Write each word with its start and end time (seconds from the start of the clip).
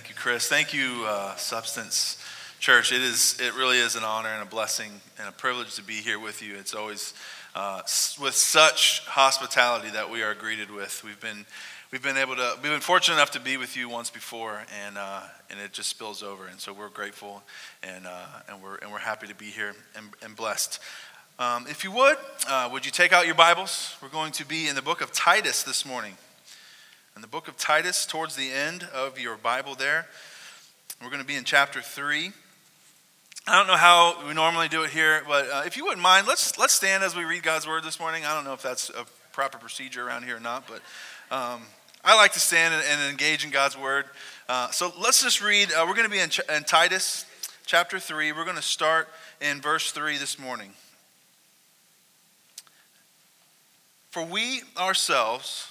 Thank 0.00 0.08
you, 0.08 0.16
Chris. 0.16 0.48
Thank 0.48 0.72
you, 0.72 1.04
uh, 1.06 1.36
Substance 1.36 2.16
Church. 2.58 2.90
It 2.90 3.02
is. 3.02 3.38
It 3.38 3.54
really 3.54 3.76
is 3.76 3.96
an 3.96 4.02
honor 4.02 4.30
and 4.30 4.42
a 4.42 4.46
blessing 4.46 4.90
and 5.18 5.28
a 5.28 5.32
privilege 5.32 5.74
to 5.74 5.82
be 5.82 5.96
here 5.96 6.18
with 6.18 6.40
you. 6.40 6.56
It's 6.56 6.72
always 6.72 7.12
uh, 7.54 7.82
with 8.18 8.34
such 8.34 9.04
hospitality 9.04 9.90
that 9.90 10.10
we 10.10 10.22
are 10.22 10.34
greeted 10.34 10.70
with. 10.70 11.04
We've 11.04 11.20
been. 11.20 11.44
We've 11.92 12.02
been 12.02 12.16
able 12.16 12.36
to, 12.36 12.54
we've 12.62 12.72
been 12.72 12.80
fortunate 12.80 13.16
enough 13.16 13.32
to 13.32 13.40
be 13.40 13.58
with 13.58 13.76
you 13.76 13.90
once 13.90 14.08
before, 14.08 14.62
and, 14.86 14.96
uh, 14.96 15.20
and 15.50 15.60
it 15.60 15.72
just 15.72 15.90
spills 15.90 16.22
over. 16.22 16.46
And 16.46 16.58
so 16.60 16.72
we're 16.72 16.88
grateful, 16.88 17.42
and, 17.82 18.06
uh, 18.06 18.26
and, 18.48 18.62
we're, 18.62 18.76
and 18.76 18.92
we're 18.92 18.98
happy 18.98 19.26
to 19.26 19.34
be 19.34 19.46
here 19.46 19.74
and, 19.96 20.06
and 20.22 20.36
blessed. 20.36 20.78
Um, 21.40 21.66
if 21.68 21.82
you 21.82 21.90
would, 21.90 22.16
uh, 22.48 22.68
would 22.72 22.86
you 22.86 22.92
take 22.92 23.12
out 23.12 23.26
your 23.26 23.34
Bibles? 23.34 23.96
We're 24.00 24.08
going 24.08 24.30
to 24.32 24.46
be 24.46 24.68
in 24.68 24.76
the 24.76 24.82
book 24.82 25.00
of 25.00 25.10
Titus 25.10 25.64
this 25.64 25.84
morning 25.84 26.16
in 27.16 27.22
the 27.22 27.28
book 27.28 27.48
of 27.48 27.56
Titus, 27.56 28.06
towards 28.06 28.36
the 28.36 28.50
end 28.50 28.84
of 28.94 29.18
your 29.18 29.36
Bible 29.36 29.74
there. 29.74 30.06
We're 31.02 31.08
going 31.08 31.20
to 31.20 31.26
be 31.26 31.34
in 31.34 31.44
chapter 31.44 31.80
3. 31.80 32.30
I 33.46 33.58
don't 33.58 33.66
know 33.66 33.76
how 33.76 34.26
we 34.26 34.34
normally 34.34 34.68
do 34.68 34.82
it 34.84 34.90
here, 34.90 35.22
but 35.26 35.48
uh, 35.50 35.62
if 35.66 35.76
you 35.76 35.84
wouldn't 35.84 36.02
mind, 36.02 36.26
let's, 36.26 36.58
let's 36.58 36.72
stand 36.72 37.02
as 37.02 37.16
we 37.16 37.24
read 37.24 37.42
God's 37.42 37.66
word 37.66 37.84
this 37.84 37.98
morning. 37.98 38.24
I 38.24 38.34
don't 38.34 38.44
know 38.44 38.52
if 38.52 38.62
that's 38.62 38.90
a 38.90 39.04
proper 39.32 39.58
procedure 39.58 40.06
around 40.06 40.24
here 40.24 40.36
or 40.36 40.40
not, 40.40 40.68
but 40.68 40.82
um, 41.34 41.62
I 42.04 42.16
like 42.16 42.32
to 42.34 42.40
stand 42.40 42.74
and, 42.74 42.84
and, 42.88 43.10
engage 43.10 43.44
in 43.44 43.50
God's 43.50 43.76
word. 43.78 44.04
Uh, 44.48 44.70
so 44.70 44.92
let's 45.00 45.22
just 45.22 45.42
read. 45.42 45.72
Uh, 45.72 45.84
we're 45.88 45.94
going 45.94 46.08
to 46.08 46.10
be 46.10 46.20
in, 46.20 46.30
Ch- 46.30 46.40
in 46.54 46.64
Titus 46.64 47.24
chapter 47.66 47.98
3. 47.98 48.32
We're 48.32 48.44
going 48.44 48.56
to 48.56 48.62
start 48.62 49.08
in 49.40 49.60
verse 49.60 49.90
3 49.90 50.18
this 50.18 50.38
morning. 50.38 50.72
For 54.10 54.24
we 54.24 54.62
ourselves, 54.76 55.70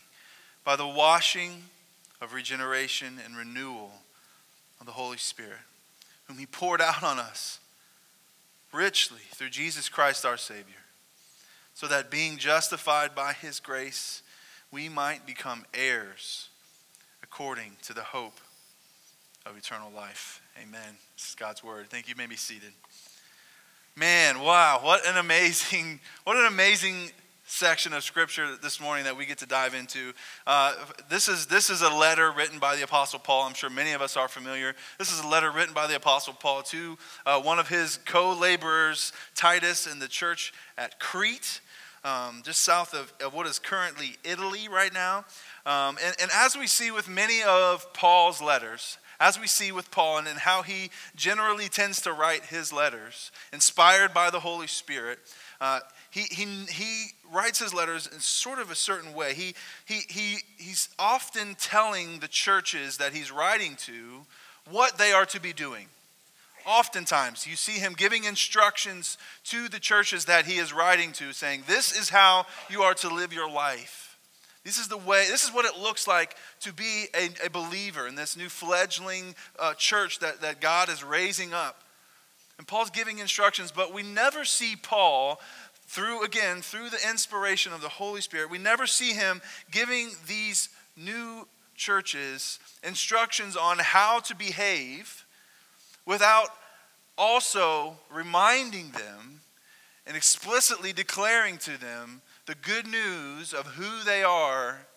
by 0.63 0.75
the 0.75 0.87
washing 0.87 1.63
of 2.21 2.33
regeneration 2.33 3.19
and 3.23 3.35
renewal 3.35 3.91
of 4.79 4.85
the 4.85 4.91
Holy 4.91 5.17
Spirit, 5.17 5.59
whom 6.25 6.37
He 6.37 6.45
poured 6.45 6.81
out 6.81 7.03
on 7.03 7.19
us 7.19 7.59
richly 8.71 9.21
through 9.31 9.49
Jesus 9.49 9.89
Christ 9.89 10.25
our 10.25 10.37
Savior, 10.37 10.85
so 11.73 11.87
that 11.87 12.11
being 12.11 12.37
justified 12.37 13.15
by 13.15 13.33
His 13.33 13.59
grace, 13.59 14.21
we 14.71 14.87
might 14.87 15.25
become 15.25 15.65
heirs 15.73 16.49
according 17.23 17.77
to 17.83 17.93
the 17.93 18.03
hope 18.03 18.39
of 19.45 19.57
eternal 19.57 19.91
life. 19.91 20.41
Amen. 20.61 20.97
This 21.15 21.29
is 21.29 21.35
God's 21.35 21.63
word. 21.63 21.87
Thank 21.89 22.07
you. 22.07 22.11
you 22.11 22.17
may 22.17 22.27
be 22.27 22.35
seated. 22.35 22.71
Man, 23.95 24.39
wow, 24.39 24.79
what 24.81 25.05
an 25.07 25.17
amazing, 25.17 25.99
what 26.23 26.37
an 26.37 26.45
amazing 26.45 27.11
section 27.51 27.91
of 27.91 28.01
scripture 28.01 28.55
this 28.55 28.79
morning 28.79 29.03
that 29.03 29.15
we 29.15 29.25
get 29.25 29.37
to 29.37 29.45
dive 29.45 29.73
into. 29.73 30.13
Uh, 30.47 30.73
this, 31.09 31.27
is, 31.27 31.45
this 31.47 31.69
is 31.69 31.81
a 31.81 31.89
letter 31.89 32.31
written 32.31 32.59
by 32.59 32.77
the 32.77 32.83
Apostle 32.83 33.19
Paul. 33.19 33.45
I'm 33.45 33.53
sure 33.53 33.69
many 33.69 33.91
of 33.91 34.01
us 34.01 34.15
are 34.15 34.29
familiar. 34.29 34.73
This 34.97 35.11
is 35.11 35.19
a 35.19 35.27
letter 35.27 35.51
written 35.51 35.73
by 35.73 35.85
the 35.85 35.97
Apostle 35.97 36.33
Paul 36.33 36.63
to 36.63 36.97
uh, 37.25 37.41
one 37.41 37.59
of 37.59 37.67
his 37.67 37.99
co 38.05 38.33
laborers, 38.33 39.11
Titus, 39.35 39.85
in 39.85 39.99
the 39.99 40.07
church 40.07 40.53
at 40.77 40.97
Crete, 41.01 41.59
um, 42.05 42.41
just 42.43 42.61
south 42.61 42.93
of, 42.93 43.11
of, 43.23 43.33
what 43.33 43.45
is 43.45 43.59
currently 43.59 44.15
Italy 44.23 44.69
right 44.69 44.93
now. 44.93 45.25
Um, 45.65 45.97
and, 46.03 46.15
and 46.21 46.31
as 46.33 46.55
we 46.55 46.67
see 46.67 46.89
with 46.89 47.09
many 47.09 47.43
of 47.43 47.91
Paul's 47.93 48.41
letters, 48.41 48.97
as 49.19 49.39
we 49.39 49.45
see 49.45 49.73
with 49.73 49.91
Paul 49.91 50.19
and, 50.19 50.27
and 50.27 50.39
how 50.39 50.61
he 50.63 50.89
generally 51.17 51.67
tends 51.67 52.01
to 52.03 52.13
write 52.13 52.45
his 52.45 52.71
letters, 52.71 53.31
inspired 53.51 54.13
by 54.13 54.29
the 54.29 54.39
Holy 54.39 54.67
Spirit, 54.67 55.19
uh, 55.59 55.79
he, 56.11 56.23
he, 56.29 56.45
he 56.69 57.07
writes 57.31 57.59
his 57.59 57.73
letters 57.73 58.05
in 58.05 58.19
sort 58.19 58.59
of 58.59 58.69
a 58.69 58.75
certain 58.75 59.13
way. 59.13 59.33
He, 59.33 59.55
he, 59.85 60.01
he, 60.09 60.37
he's 60.57 60.89
often 60.99 61.55
telling 61.55 62.19
the 62.19 62.27
churches 62.27 62.97
that 62.97 63.13
he's 63.13 63.31
writing 63.31 63.77
to 63.77 64.25
what 64.69 64.97
they 64.97 65.13
are 65.13 65.25
to 65.27 65.39
be 65.39 65.53
doing. 65.53 65.87
Oftentimes, 66.65 67.47
you 67.47 67.55
see 67.55 67.79
him 67.79 67.93
giving 67.93 68.25
instructions 68.25 69.17
to 69.45 69.67
the 69.69 69.79
churches 69.79 70.25
that 70.25 70.45
he 70.45 70.57
is 70.57 70.73
writing 70.73 71.11
to, 71.13 71.33
saying, 71.33 71.63
This 71.65 71.97
is 71.97 72.09
how 72.09 72.45
you 72.69 72.83
are 72.83 72.93
to 72.95 73.09
live 73.09 73.33
your 73.33 73.49
life. 73.49 74.17
This 74.63 74.77
is 74.77 74.89
the 74.89 74.97
way, 74.97 75.25
this 75.27 75.43
is 75.43 75.53
what 75.53 75.65
it 75.65 75.79
looks 75.79 76.07
like 76.07 76.35
to 76.59 76.73
be 76.73 77.07
a, 77.15 77.29
a 77.45 77.49
believer 77.49 78.07
in 78.07 78.15
this 78.15 78.37
new 78.37 78.49
fledgling 78.49 79.33
uh, 79.57 79.73
church 79.73 80.19
that, 80.19 80.41
that 80.41 80.61
God 80.61 80.89
is 80.89 81.03
raising 81.03 81.51
up. 81.51 81.81
And 82.59 82.67
Paul's 82.67 82.91
giving 82.91 83.17
instructions, 83.17 83.71
but 83.71 83.91
we 83.91 84.03
never 84.03 84.45
see 84.45 84.75
Paul 84.75 85.39
through, 85.91 86.23
again, 86.23 86.61
through 86.61 86.89
the 86.89 87.09
inspiration 87.09 87.73
of 87.73 87.81
the 87.81 87.89
Holy 87.89 88.21
Spirit, 88.21 88.49
we 88.49 88.57
never 88.57 88.87
see 88.87 89.11
him 89.11 89.41
giving 89.71 90.11
these 90.25 90.69
new 90.95 91.45
churches 91.75 92.59
instructions 92.81 93.57
on 93.57 93.77
how 93.77 94.21
to 94.21 94.33
behave 94.33 95.25
without 96.05 96.47
also 97.17 97.97
reminding 98.09 98.91
them 98.91 99.41
and 100.07 100.15
explicitly 100.15 100.93
declaring 100.93 101.57
to 101.57 101.77
them 101.77 102.21
the 102.45 102.55
good 102.55 102.87
news 102.87 103.53
of 103.53 103.65
who 103.65 104.05
they 104.05 104.23
are 104.23 104.87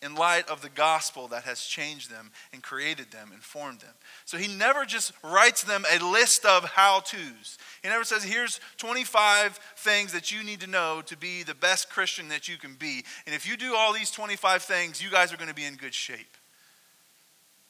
in 0.00 0.14
light 0.14 0.48
of 0.48 0.62
the 0.62 0.68
gospel 0.68 1.28
that 1.28 1.42
has 1.42 1.60
changed 1.64 2.10
them 2.10 2.30
and 2.52 2.62
created 2.62 3.10
them 3.10 3.30
and 3.32 3.42
formed 3.42 3.80
them. 3.80 3.94
So 4.24 4.36
he 4.38 4.46
never 4.46 4.84
just 4.84 5.12
writes 5.24 5.64
them 5.64 5.84
a 5.90 6.04
list 6.04 6.44
of 6.44 6.64
how 6.64 7.00
to's. 7.00 7.58
He 7.82 7.88
never 7.88 8.04
says, 8.04 8.22
here's 8.22 8.60
25 8.76 9.58
things 9.76 10.12
that 10.12 10.30
you 10.30 10.44
need 10.44 10.60
to 10.60 10.66
know 10.68 11.02
to 11.06 11.16
be 11.16 11.42
the 11.42 11.54
best 11.54 11.90
Christian 11.90 12.28
that 12.28 12.48
you 12.48 12.56
can 12.56 12.74
be. 12.74 13.04
And 13.26 13.34
if 13.34 13.48
you 13.48 13.56
do 13.56 13.74
all 13.74 13.92
these 13.92 14.10
25 14.10 14.62
things, 14.62 15.02
you 15.02 15.10
guys 15.10 15.32
are 15.32 15.36
going 15.36 15.48
to 15.48 15.54
be 15.54 15.64
in 15.64 15.74
good 15.74 15.94
shape. 15.94 16.36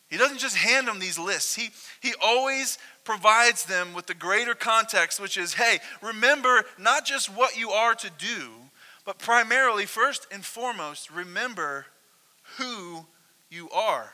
He 0.09 0.17
doesn't 0.17 0.39
just 0.39 0.57
hand 0.57 0.89
them 0.89 0.99
these 0.99 1.19
lists, 1.19 1.55
he, 1.55 1.69
he 2.01 2.15
always 2.23 2.79
provides 3.05 3.65
them 3.65 3.93
with 3.93 4.07
the 4.07 4.15
greater 4.15 4.55
context, 4.55 5.21
which 5.21 5.37
is 5.37 5.55
hey, 5.55 5.79
remember 6.03 6.65
not 6.79 7.05
just 7.05 7.29
what 7.29 7.59
you 7.59 7.71
are 7.71 7.95
to 7.95 8.11
do, 8.19 8.51
but 9.05 9.19
primarily, 9.19 9.87
first 9.87 10.27
and 10.31 10.45
foremost, 10.45 11.11
remember 11.11 11.87
who 12.59 13.07
you 13.51 13.71
are. 13.71 14.13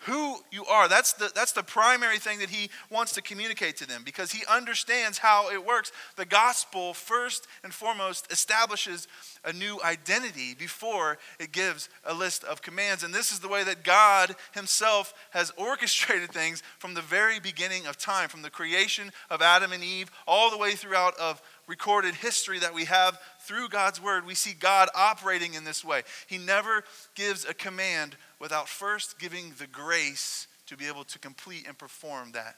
Who 0.00 0.36
you 0.52 0.64
are. 0.66 0.88
That's 0.88 1.14
the, 1.14 1.32
that's 1.34 1.52
the 1.52 1.62
primary 1.62 2.18
thing 2.18 2.38
that 2.38 2.50
he 2.50 2.70
wants 2.90 3.12
to 3.14 3.22
communicate 3.22 3.78
to 3.78 3.88
them 3.88 4.02
because 4.04 4.30
he 4.30 4.44
understands 4.48 5.18
how 5.18 5.50
it 5.50 5.66
works. 5.66 5.90
The 6.16 6.26
gospel, 6.26 6.94
first 6.94 7.48
and 7.64 7.72
foremost, 7.72 8.30
establishes 8.30 9.08
a 9.44 9.52
new 9.52 9.80
identity 9.82 10.54
before 10.54 11.18
it 11.40 11.50
gives 11.50 11.88
a 12.04 12.14
list 12.14 12.44
of 12.44 12.62
commands. 12.62 13.02
And 13.02 13.12
this 13.12 13.32
is 13.32 13.40
the 13.40 13.48
way 13.48 13.64
that 13.64 13.84
God 13.84 14.36
himself 14.54 15.12
has 15.30 15.50
orchestrated 15.56 16.30
things 16.30 16.62
from 16.78 16.94
the 16.94 17.02
very 17.02 17.40
beginning 17.40 17.86
of 17.86 17.96
time, 17.96 18.28
from 18.28 18.42
the 18.42 18.50
creation 18.50 19.10
of 19.30 19.42
Adam 19.42 19.72
and 19.72 19.82
Eve 19.82 20.10
all 20.28 20.50
the 20.50 20.58
way 20.58 20.74
throughout 20.74 21.18
of 21.18 21.42
recorded 21.66 22.14
history 22.14 22.60
that 22.60 22.74
we 22.74 22.84
have 22.84 23.18
through 23.46 23.68
God's 23.68 24.00
word, 24.00 24.26
we 24.26 24.34
see 24.34 24.52
God 24.52 24.88
operating 24.94 25.54
in 25.54 25.64
this 25.64 25.84
way. 25.84 26.02
He 26.26 26.38
never 26.38 26.84
gives 27.14 27.44
a 27.44 27.54
command 27.54 28.16
without 28.40 28.68
first 28.68 29.18
giving 29.18 29.52
the 29.58 29.66
grace 29.66 30.46
to 30.66 30.76
be 30.76 30.86
able 30.86 31.04
to 31.04 31.18
complete 31.18 31.66
and 31.66 31.78
perform 31.78 32.32
that 32.32 32.56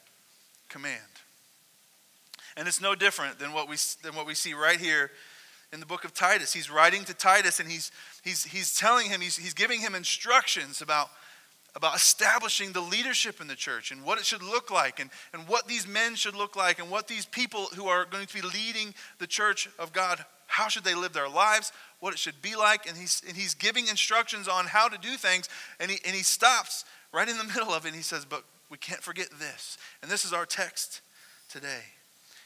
command. 0.67 0.97
And 2.57 2.67
it's 2.67 2.81
no 2.81 2.95
different 2.95 3.39
than 3.39 3.53
what 3.53 3.69
we, 3.69 3.77
than 4.03 4.15
what 4.15 4.25
we 4.25 4.33
see 4.33 4.53
right 4.53 4.79
here 4.79 5.11
in 5.71 5.79
the 5.79 5.85
book 5.85 6.03
of 6.03 6.13
Titus. 6.13 6.53
He's 6.53 6.69
writing 6.69 7.03
to 7.05 7.13
Titus 7.13 7.59
and 7.59 7.69
he's, 7.69 7.91
he's, 8.23 8.43
he's 8.43 8.75
telling 8.75 9.07
him, 9.07 9.21
he's, 9.21 9.37
he's 9.37 9.53
giving 9.53 9.79
him 9.81 9.95
instructions 9.95 10.81
about 10.81 11.09
about 11.75 11.95
establishing 11.95 12.71
the 12.71 12.81
leadership 12.81 13.39
in 13.39 13.47
the 13.47 13.55
church 13.55 13.91
and 13.91 14.03
what 14.03 14.17
it 14.17 14.25
should 14.25 14.41
look 14.41 14.71
like 14.71 14.99
and, 14.99 15.09
and 15.33 15.47
what 15.47 15.67
these 15.67 15.87
men 15.87 16.15
should 16.15 16.35
look 16.35 16.55
like 16.55 16.79
and 16.79 16.89
what 16.89 17.07
these 17.07 17.25
people 17.25 17.67
who 17.75 17.85
are 17.85 18.05
going 18.05 18.25
to 18.25 18.33
be 18.33 18.41
leading 18.41 18.93
the 19.19 19.27
church 19.27 19.69
of 19.77 19.93
God, 19.93 20.23
how 20.49 20.67
should 20.67 20.83
they 20.83 20.95
live 20.95 21.13
their 21.13 21.29
lives, 21.29 21.71
what 21.99 22.11
it 22.11 22.19
should 22.19 22.41
be 22.41 22.55
like. 22.55 22.87
And 22.87 22.97
he's, 22.97 23.21
and 23.27 23.37
he's 23.37 23.53
giving 23.53 23.87
instructions 23.87 24.47
on 24.47 24.65
how 24.65 24.87
to 24.87 24.97
do 24.97 25.15
things. 25.15 25.47
And 25.79 25.91
he, 25.91 25.99
and 26.05 26.15
he 26.15 26.23
stops 26.23 26.85
right 27.13 27.29
in 27.29 27.37
the 27.37 27.43
middle 27.55 27.69
of 27.69 27.85
it 27.85 27.89
and 27.89 27.95
he 27.95 28.01
says, 28.01 28.25
But 28.25 28.43
we 28.69 28.77
can't 28.77 29.01
forget 29.01 29.29
this. 29.39 29.77
And 30.01 30.11
this 30.11 30.25
is 30.25 30.33
our 30.33 30.45
text 30.45 31.01
today. 31.49 31.83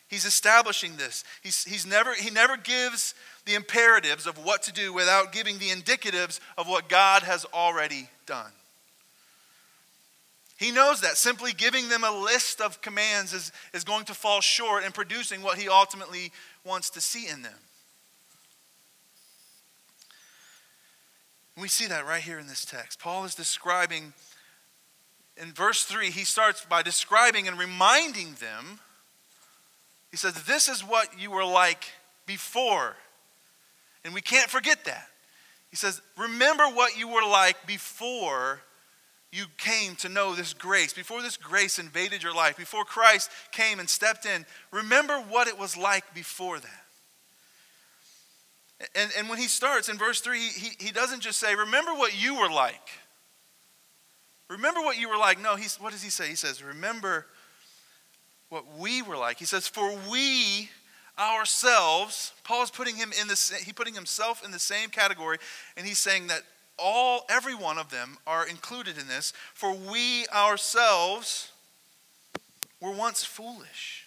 He's 0.09 0.25
establishing 0.25 0.97
this. 0.97 1.23
He's, 1.41 1.63
he's 1.63 1.87
never, 1.87 2.13
he 2.13 2.29
never 2.29 2.57
gives 2.57 3.15
the 3.45 3.55
imperatives 3.55 4.27
of 4.27 4.37
what 4.37 4.61
to 4.63 4.73
do 4.73 4.93
without 4.93 5.31
giving 5.31 5.57
the 5.57 5.69
indicatives 5.69 6.39
of 6.57 6.67
what 6.67 6.87
God 6.87 7.23
has 7.23 7.45
already 7.53 8.09
done. 8.27 8.51
He 10.57 10.71
knows 10.71 11.01
that 11.01 11.17
simply 11.17 11.51
giving 11.51 11.89
them 11.89 12.03
a 12.03 12.11
list 12.11 12.61
of 12.61 12.79
commands 12.81 13.33
is, 13.33 13.51
is 13.73 13.83
going 13.83 14.05
to 14.05 14.13
fall 14.13 14.39
short 14.39 14.83
in 14.83 14.91
producing 14.91 15.41
what 15.41 15.57
he 15.57 15.67
ultimately 15.67 16.31
wants 16.63 16.91
to 16.91 17.01
see 17.01 17.27
in 17.27 17.41
them. 17.41 17.55
We 21.59 21.67
see 21.67 21.87
that 21.87 22.05
right 22.05 22.21
here 22.21 22.39
in 22.39 22.47
this 22.47 22.65
text. 22.65 22.99
Paul 22.99 23.25
is 23.25 23.35
describing, 23.35 24.13
in 25.37 25.51
verse 25.51 25.83
3, 25.83 26.09
he 26.09 26.25
starts 26.25 26.65
by 26.65 26.81
describing 26.81 27.47
and 27.47 27.59
reminding 27.59 28.35
them. 28.39 28.79
He 30.09 30.17
says, 30.17 30.33
This 30.43 30.67
is 30.67 30.81
what 30.81 31.19
you 31.19 31.31
were 31.31 31.45
like 31.45 31.85
before. 32.25 32.95
And 34.03 34.13
we 34.13 34.21
can't 34.21 34.49
forget 34.49 34.85
that. 34.85 35.07
He 35.69 35.75
says, 35.75 36.01
Remember 36.17 36.65
what 36.65 36.97
you 36.97 37.07
were 37.07 37.23
like 37.23 37.67
before 37.67 38.61
you 39.31 39.45
came 39.57 39.95
to 39.95 40.09
know 40.09 40.35
this 40.35 40.53
grace, 40.53 40.93
before 40.93 41.23
this 41.23 41.37
grace 41.37 41.79
invaded 41.79 42.21
your 42.21 42.35
life, 42.35 42.55
before 42.55 42.85
Christ 42.85 43.31
came 43.51 43.79
and 43.79 43.89
stepped 43.89 44.27
in. 44.27 44.45
Remember 44.71 45.15
what 45.15 45.47
it 45.47 45.57
was 45.57 45.75
like 45.75 46.13
before 46.13 46.59
that. 46.59 46.82
And, 48.95 49.11
and 49.17 49.29
when 49.29 49.39
he 49.39 49.47
starts 49.47 49.89
in 49.89 49.97
verse 49.97 50.21
3, 50.21 50.39
he, 50.39 50.71
he 50.79 50.91
doesn't 50.91 51.21
just 51.21 51.39
say, 51.39 51.55
Remember 51.55 51.93
what 51.93 52.19
you 52.19 52.39
were 52.39 52.49
like. 52.49 52.89
Remember 54.49 54.81
what 54.81 54.99
you 54.99 55.09
were 55.09 55.17
like. 55.17 55.41
No, 55.41 55.55
he's, 55.55 55.77
what 55.77 55.91
does 55.91 56.03
he 56.03 56.09
say? 56.09 56.27
He 56.27 56.35
says, 56.35 56.63
Remember 56.63 57.27
what 58.49 58.65
we 58.77 59.01
were 59.01 59.17
like. 59.17 59.39
He 59.39 59.45
says, 59.45 59.67
For 59.67 59.95
we 60.09 60.69
ourselves, 61.17 62.33
Paul's 62.43 62.71
putting 62.71 62.95
him 62.95 63.11
in 63.19 63.27
the 63.27 63.61
he 63.63 63.71
putting 63.71 63.93
himself 63.93 64.43
in 64.43 64.51
the 64.51 64.59
same 64.59 64.89
category, 64.89 65.37
and 65.77 65.85
he's 65.85 65.99
saying 65.99 66.27
that 66.27 66.41
all 66.77 67.25
every 67.29 67.55
one 67.55 67.77
of 67.77 67.89
them 67.89 68.17
are 68.25 68.47
included 68.47 68.97
in 68.97 69.07
this. 69.07 69.33
For 69.53 69.73
we 69.73 70.25
ourselves 70.33 71.51
were 72.79 72.91
once 72.91 73.23
foolish. 73.23 74.05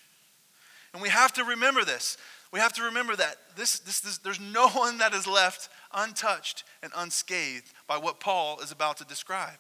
And 0.93 1.03
we 1.03 1.09
have 1.09 1.33
to 1.35 1.45
remember 1.45 1.85
this. 1.85 2.17
We 2.53 2.61
have 2.61 2.73
to 2.75 2.83
remember 2.83 3.17
that 3.17 3.37
this, 3.57 3.79
this, 3.81 4.01
this, 4.01 4.19
there's 4.19 4.41
no 4.41 4.69
one 4.71 4.99
that 4.99 5.15
is 5.15 5.27
left 5.27 5.69
untouched 5.93 6.65
and 6.83 6.93
unscathed 6.97 7.73
by 7.87 7.99
what 7.99 8.21
Paul 8.21 8.61
is 8.61 8.73
about 8.73 8.99
to 8.99 9.05
describe. 9.05 9.59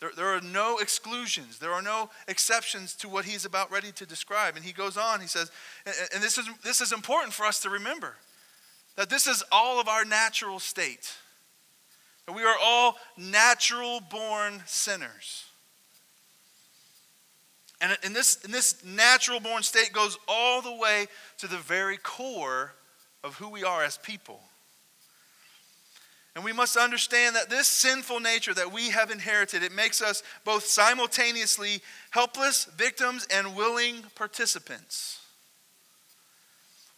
There, 0.00 0.10
there 0.16 0.28
are 0.28 0.40
no 0.40 0.78
exclusions. 0.78 1.58
There 1.58 1.72
are 1.72 1.82
no 1.82 2.10
exceptions 2.28 2.94
to 2.96 3.08
what 3.08 3.24
he's 3.24 3.44
about 3.44 3.70
ready 3.72 3.90
to 3.92 4.06
describe. 4.06 4.56
And 4.56 4.64
he 4.64 4.72
goes 4.72 4.96
on, 4.96 5.20
he 5.20 5.26
says, 5.26 5.50
and, 5.84 5.94
and 6.14 6.22
this, 6.22 6.38
is, 6.38 6.48
this 6.62 6.80
is 6.80 6.92
important 6.92 7.32
for 7.32 7.44
us 7.44 7.60
to 7.60 7.70
remember 7.70 8.14
that 8.96 9.10
this 9.10 9.26
is 9.26 9.42
all 9.50 9.80
of 9.80 9.88
our 9.88 10.04
natural 10.04 10.60
state. 10.60 11.12
That 12.26 12.34
we 12.34 12.42
are 12.42 12.56
all 12.62 12.96
natural 13.16 14.00
born 14.00 14.62
sinners. 14.66 15.47
And 17.80 17.96
in 18.02 18.12
this, 18.12 18.36
in 18.44 18.50
this 18.50 18.84
natural 18.84 19.40
born 19.40 19.62
state 19.62 19.92
goes 19.92 20.18
all 20.26 20.60
the 20.62 20.74
way 20.74 21.06
to 21.38 21.46
the 21.46 21.58
very 21.58 21.96
core 21.96 22.74
of 23.22 23.36
who 23.36 23.48
we 23.48 23.62
are 23.64 23.84
as 23.84 23.98
people. 23.98 24.40
And 26.34 26.44
we 26.44 26.52
must 26.52 26.76
understand 26.76 27.34
that 27.34 27.50
this 27.50 27.66
sinful 27.66 28.20
nature 28.20 28.54
that 28.54 28.72
we 28.72 28.90
have 28.90 29.10
inherited, 29.10 29.62
it 29.62 29.72
makes 29.72 30.00
us 30.00 30.22
both 30.44 30.64
simultaneously 30.66 31.80
helpless 32.10 32.64
victims 32.76 33.26
and 33.28 33.56
willing 33.56 34.04
participants. 34.14 35.20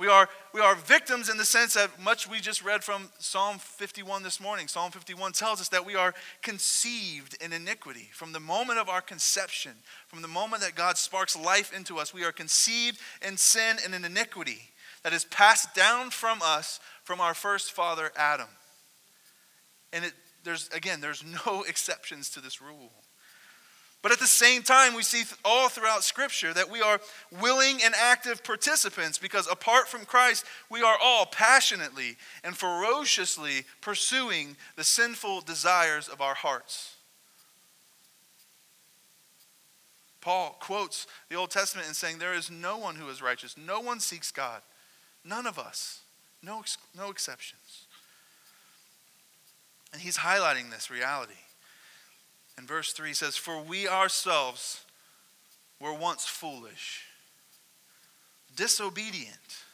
We 0.00 0.08
are, 0.08 0.30
we 0.54 0.62
are 0.62 0.74
victims 0.76 1.28
in 1.28 1.36
the 1.36 1.44
sense 1.44 1.74
that 1.74 2.00
much 2.02 2.26
we 2.26 2.40
just 2.40 2.64
read 2.64 2.82
from 2.82 3.10
Psalm 3.18 3.58
51 3.58 4.22
this 4.22 4.40
morning. 4.40 4.66
Psalm 4.66 4.90
51 4.92 5.32
tells 5.32 5.60
us 5.60 5.68
that 5.68 5.84
we 5.84 5.94
are 5.94 6.14
conceived 6.40 7.36
in 7.42 7.52
iniquity. 7.52 8.08
From 8.10 8.32
the 8.32 8.40
moment 8.40 8.78
of 8.78 8.88
our 8.88 9.02
conception, 9.02 9.72
from 10.08 10.22
the 10.22 10.28
moment 10.28 10.62
that 10.62 10.74
God 10.74 10.96
sparks 10.96 11.36
life 11.36 11.76
into 11.76 11.98
us, 11.98 12.14
we 12.14 12.24
are 12.24 12.32
conceived 12.32 12.98
in 13.20 13.36
sin 13.36 13.76
and 13.84 13.94
in 13.94 14.06
iniquity 14.06 14.70
that 15.02 15.12
is 15.12 15.26
passed 15.26 15.74
down 15.74 16.08
from 16.08 16.38
us 16.42 16.80
from 17.04 17.20
our 17.20 17.34
first 17.34 17.70
father, 17.70 18.10
Adam. 18.16 18.48
And 19.92 20.06
it, 20.06 20.14
there's, 20.44 20.70
again, 20.70 21.02
there's 21.02 21.22
no 21.46 21.62
exceptions 21.68 22.30
to 22.30 22.40
this 22.40 22.62
rule. 22.62 22.90
But 24.02 24.12
at 24.12 24.18
the 24.18 24.26
same 24.26 24.62
time, 24.62 24.94
we 24.94 25.02
see 25.02 25.24
all 25.44 25.68
throughout 25.68 26.04
Scripture 26.04 26.54
that 26.54 26.70
we 26.70 26.80
are 26.80 27.00
willing 27.40 27.80
and 27.84 27.94
active 27.94 28.42
participants 28.42 29.18
because 29.18 29.46
apart 29.46 29.88
from 29.88 30.06
Christ, 30.06 30.46
we 30.70 30.82
are 30.82 30.96
all 31.02 31.26
passionately 31.26 32.16
and 32.42 32.56
ferociously 32.56 33.66
pursuing 33.82 34.56
the 34.76 34.84
sinful 34.84 35.42
desires 35.42 36.08
of 36.08 36.22
our 36.22 36.34
hearts. 36.34 36.96
Paul 40.22 40.56
quotes 40.60 41.06
the 41.28 41.36
Old 41.36 41.50
Testament 41.50 41.88
in 41.88 41.94
saying, 41.94 42.18
There 42.18 42.34
is 42.34 42.50
no 42.50 42.78
one 42.78 42.96
who 42.96 43.08
is 43.08 43.20
righteous, 43.20 43.56
no 43.56 43.80
one 43.80 44.00
seeks 44.00 44.30
God, 44.30 44.62
none 45.24 45.46
of 45.46 45.58
us, 45.58 46.00
no, 46.42 46.62
no 46.96 47.10
exceptions. 47.10 47.86
And 49.92 50.00
he's 50.00 50.18
highlighting 50.18 50.70
this 50.70 50.90
reality. 50.90 51.34
And 52.60 52.68
verse 52.68 52.92
3 52.92 53.14
says, 53.14 53.38
For 53.38 53.58
we 53.58 53.88
ourselves 53.88 54.84
were 55.80 55.94
once 55.94 56.26
foolish, 56.26 57.06
disobedient, 58.54 59.64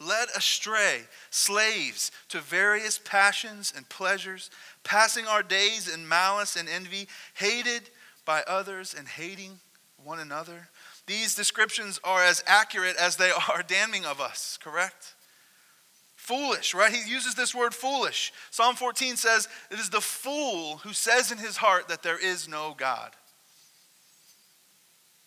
led 0.00 0.28
astray, 0.34 1.02
slaves 1.28 2.10
to 2.30 2.40
various 2.40 2.98
passions 2.98 3.70
and 3.76 3.86
pleasures, 3.90 4.48
passing 4.82 5.26
our 5.26 5.42
days 5.42 5.94
in 5.94 6.08
malice 6.08 6.56
and 6.56 6.70
envy, 6.70 7.06
hated 7.34 7.90
by 8.24 8.42
others 8.46 8.94
and 8.96 9.06
hating 9.06 9.60
one 10.02 10.18
another. 10.18 10.70
These 11.06 11.34
descriptions 11.34 12.00
are 12.02 12.24
as 12.24 12.42
accurate 12.46 12.96
as 12.96 13.16
they 13.16 13.30
are 13.50 13.62
damning 13.62 14.06
of 14.06 14.22
us, 14.22 14.58
correct? 14.62 15.15
Foolish, 16.26 16.74
right? 16.74 16.92
He 16.92 17.08
uses 17.08 17.36
this 17.36 17.54
word 17.54 17.72
foolish. 17.72 18.32
Psalm 18.50 18.74
14 18.74 19.14
says, 19.14 19.48
It 19.70 19.78
is 19.78 19.90
the 19.90 20.00
fool 20.00 20.78
who 20.78 20.92
says 20.92 21.30
in 21.30 21.38
his 21.38 21.58
heart 21.58 21.86
that 21.86 22.02
there 22.02 22.18
is 22.18 22.48
no 22.48 22.74
God. 22.76 23.12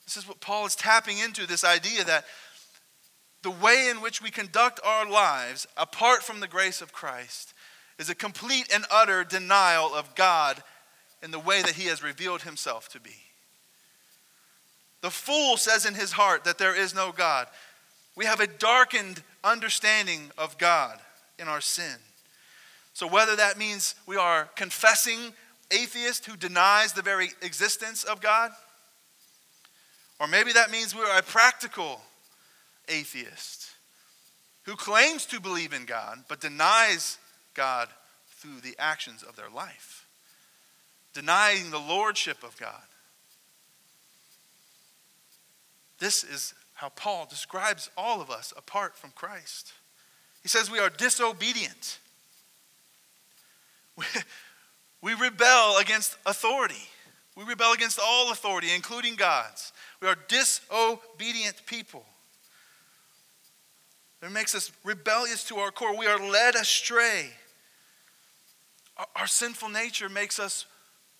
This 0.03 0.17
is 0.17 0.27
what 0.27 0.41
Paul 0.41 0.65
is 0.65 0.75
tapping 0.75 1.17
into 1.17 1.47
this 1.47 1.63
idea 1.63 2.03
that 2.03 2.25
the 3.43 3.49
way 3.49 3.87
in 3.89 4.01
which 4.01 4.21
we 4.21 4.29
conduct 4.29 4.81
our 4.83 5.09
lives 5.09 5.65
apart 5.77 6.21
from 6.21 6.41
the 6.41 6.49
grace 6.49 6.81
of 6.81 6.91
Christ 6.91 7.53
is 7.97 8.09
a 8.09 8.15
complete 8.15 8.67
and 8.73 8.83
utter 8.91 9.23
denial 9.23 9.95
of 9.95 10.15
God 10.15 10.61
in 11.23 11.31
the 11.31 11.39
way 11.39 11.61
that 11.61 11.75
he 11.75 11.85
has 11.85 12.03
revealed 12.03 12.41
himself 12.41 12.89
to 12.89 12.99
be. 12.99 13.15
The 14.99 15.11
fool 15.11 15.55
says 15.55 15.85
in 15.85 15.93
his 15.93 16.11
heart 16.11 16.43
that 16.43 16.57
there 16.57 16.75
is 16.75 16.93
no 16.93 17.13
God. 17.13 17.47
We 18.17 18.25
have 18.25 18.41
a 18.41 18.47
darkened 18.47 19.23
understanding 19.43 20.31
of 20.37 20.57
God 20.57 20.99
in 21.37 21.47
our 21.47 21.61
sin. 21.61 21.95
So, 22.93 23.07
whether 23.07 23.35
that 23.35 23.57
means 23.57 23.95
we 24.05 24.17
are 24.17 24.49
confessing 24.55 25.33
atheist 25.71 26.25
who 26.25 26.35
denies 26.35 26.93
the 26.93 27.01
very 27.01 27.29
existence 27.41 28.03
of 28.03 28.21
God, 28.21 28.51
or 30.19 30.27
maybe 30.27 30.51
that 30.53 30.71
means 30.71 30.95
we 30.95 31.01
are 31.01 31.19
a 31.19 31.23
practical 31.23 32.01
atheist 32.87 33.67
who 34.63 34.75
claims 34.75 35.25
to 35.27 35.39
believe 35.39 35.73
in 35.73 35.85
God 35.85 36.23
but 36.27 36.41
denies 36.41 37.17
God 37.53 37.87
through 38.27 38.61
the 38.61 38.75
actions 38.79 39.23
of 39.23 39.35
their 39.35 39.49
life, 39.49 40.07
denying 41.13 41.71
the 41.71 41.79
lordship 41.79 42.43
of 42.43 42.57
God. 42.57 42.81
This 45.99 46.23
is 46.23 46.53
how 46.79 46.87
Paul 46.87 47.27
describes 47.29 47.89
all 47.97 48.21
of 48.21 48.29
us 48.29 48.53
apart 48.55 48.95
from 48.95 49.11
Christ. 49.11 49.73
He 50.41 50.47
says 50.47 50.71
we 50.71 50.79
are 50.79 50.89
disobedient. 50.89 51.99
We, 53.97 54.05
we 55.01 55.13
rebel 55.13 55.75
against 55.77 56.15
authority. 56.25 56.87
We 57.35 57.43
rebel 57.43 57.73
against 57.73 57.99
all 58.01 58.31
authority, 58.31 58.69
including 58.73 59.17
God's. 59.17 59.73
We 60.01 60.07
are 60.07 60.15
disobedient 60.29 61.65
people. 61.65 62.05
It 64.23 64.31
makes 64.31 64.55
us 64.55 64.71
rebellious 64.85 65.43
to 65.45 65.57
our 65.57 65.71
core. 65.71 65.97
We 65.97 66.07
are 66.07 66.31
led 66.31 66.55
astray. 66.55 67.29
Our, 68.95 69.07
our 69.17 69.27
sinful 69.27 69.67
nature 69.67 70.07
makes 70.07 70.39
us 70.39 70.65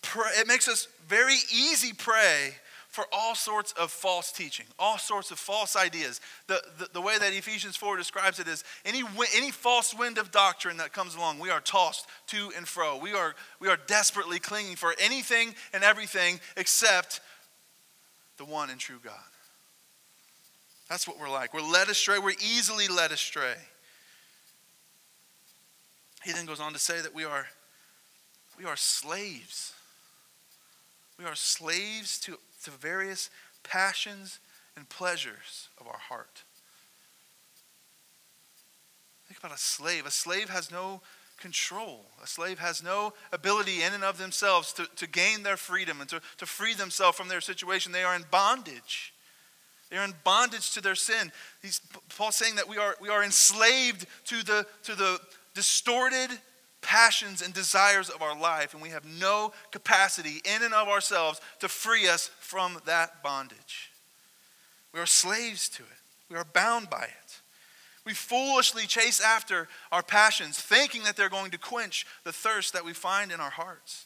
pray, 0.04 0.32
it 0.38 0.48
makes 0.48 0.70
us 0.70 0.88
very 1.10 1.36
easy 1.54 1.92
prey 1.92 2.54
for 2.90 3.06
all 3.12 3.36
sorts 3.36 3.72
of 3.74 3.92
false 3.92 4.32
teaching, 4.32 4.66
all 4.80 4.98
sorts 4.98 5.30
of 5.30 5.38
false 5.38 5.76
ideas. 5.76 6.20
The, 6.48 6.62
the, 6.80 6.90
the, 6.94 7.02
way 7.02 7.18
that 7.20 7.34
Ephesians 7.34 7.76
4 7.76 7.98
describes 7.98 8.40
it 8.40 8.48
is 8.48 8.64
any, 8.84 9.04
any 9.36 9.52
false 9.52 9.94
wind 9.94 10.18
of 10.18 10.32
doctrine 10.32 10.78
that 10.78 10.92
comes 10.92 11.16
along, 11.16 11.38
we 11.38 11.52
are 11.52 11.62
tossed 11.62 12.08
to 12.28 12.52
and 12.58 12.68
fro. 12.68 12.98
We 12.98 13.14
are, 13.14 13.36
we 13.60 13.68
are 13.68 13.78
desperately 13.86 14.40
clinging 14.40 14.76
for 14.76 14.96
anything 15.00 15.54
and 15.72 15.84
everything 15.84 16.40
except 16.58 17.22
the 18.38 18.46
one 18.46 18.72
and 18.72 18.80
true 18.80 19.00
God. 19.04 19.14
That's 20.90 21.08
what 21.08 21.20
we're 21.20 21.30
like. 21.30 21.54
We're 21.54 21.62
led 21.62 21.90
astray, 21.90 22.18
we're 22.18 22.32
easily 22.42 22.88
led 22.88 23.12
astray. 23.12 23.54
He 26.24 26.32
then 26.32 26.48
goes 26.48 26.60
on 26.60 26.74
to 26.74 26.80
say 26.80 27.00
that 27.02 27.14
we 27.14 27.24
are, 27.24 27.46
we 28.58 28.66
are 28.66 28.76
slaves 28.76 29.74
We 31.20 31.26
are 31.26 31.36
slaves 31.36 32.20
to, 32.22 32.38
to 32.64 32.72
various 32.72 33.30
passions 33.64 34.40
and 34.76 34.88
pleasures 34.90 35.70
of 35.80 35.88
our 35.88 35.98
heart. 35.98 36.44
Think 39.28 39.40
about 39.40 39.56
a 39.56 39.60
slave. 39.60 40.06
A 40.06 40.12
slave 40.12 40.50
has 40.50 40.72
no 40.72 41.02
control. 41.40 42.06
A 42.24 42.28
slave 42.28 42.60
has 42.60 42.84
no 42.84 43.14
ability 43.32 43.84
in 43.84 43.94
and 43.94 44.04
of 44.04 44.18
themselves 44.18 44.74
to, 44.74 44.88
to 44.96 45.08
gain 45.08 45.44
their 45.44 45.58
freedom 45.58 46.02
and 46.02 46.10
to, 46.10 46.22
to 46.38 46.46
free 46.46 46.74
themselves 46.74 47.18
from 47.18 47.28
their 47.28 47.42
situation. 47.42 47.92
They 47.92 48.04
are 48.04 48.16
in 48.16 48.26
bondage. 48.32 49.14
They 49.90 49.98
are 49.98 50.04
in 50.04 50.14
bondage 50.24 50.72
to 50.74 50.82
their 50.82 50.96
sin. 50.96 51.32
He's, 51.62 51.82
Paul's 52.16 52.36
saying 52.36 52.56
that 52.56 52.68
we 52.68 52.78
are, 52.78 52.96
we 53.02 53.10
are 53.10 53.24
enslaved 53.24 54.06
to 54.26 54.44
the, 54.44 54.66
to 54.84 54.96
the 54.96 55.20
distorted 55.56 56.30
passions 56.82 57.42
and 57.42 57.54
desires 57.54 58.10
of 58.10 58.22
our 58.22 58.40
life, 58.40 58.74
and 58.74 58.82
we 58.82 58.90
have 58.90 59.06
no 59.06 59.54
capacity 59.72 60.42
in 60.46 60.64
and 60.64 60.74
of 60.74 60.88
ourselves 60.88 61.42
to 61.60 61.68
free 61.68 62.08
us 62.08 62.30
from 62.40 62.80
that 62.86 63.22
bondage. 63.22 63.92
We 64.94 65.00
are 65.00 65.06
slaves 65.06 65.70
to 65.70 65.84
it, 65.84 66.00
we 66.30 66.36
are 66.36 66.46
bound 66.46 66.90
by 66.90 67.04
it. 67.04 67.40
We 68.06 68.14
foolishly 68.14 68.88
chase 68.88 69.22
after 69.22 69.68
our 69.92 70.02
passions, 70.02 70.60
thinking 70.60 71.04
that 71.04 71.16
they're 71.16 71.30
going 71.30 71.52
to 71.52 71.60
quench 71.60 72.08
the 72.24 72.32
thirst 72.32 72.74
that 72.74 72.86
we 72.86 72.94
find 72.94 73.32
in 73.32 73.40
our 73.40 73.52
hearts, 73.52 74.06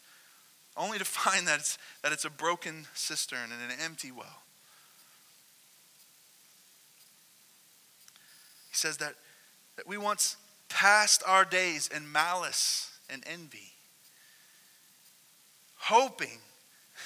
only 0.75 0.97
to 0.97 1.05
find 1.05 1.47
that 1.47 1.59
it's, 1.59 1.77
that 2.01 2.11
it's 2.11 2.25
a 2.25 2.29
broken 2.29 2.87
cistern 2.93 3.51
and 3.51 3.71
an 3.71 3.77
empty 3.81 4.11
well. 4.11 4.41
He 8.69 8.75
says 8.75 8.97
that, 8.97 9.13
that 9.77 9.87
we 9.87 9.97
once 9.97 10.35
passed 10.73 11.21
our 11.27 11.45
days 11.45 11.87
in 11.95 12.11
malice 12.11 12.91
and 13.09 13.23
envy, 13.31 13.71
hoping, 15.75 16.39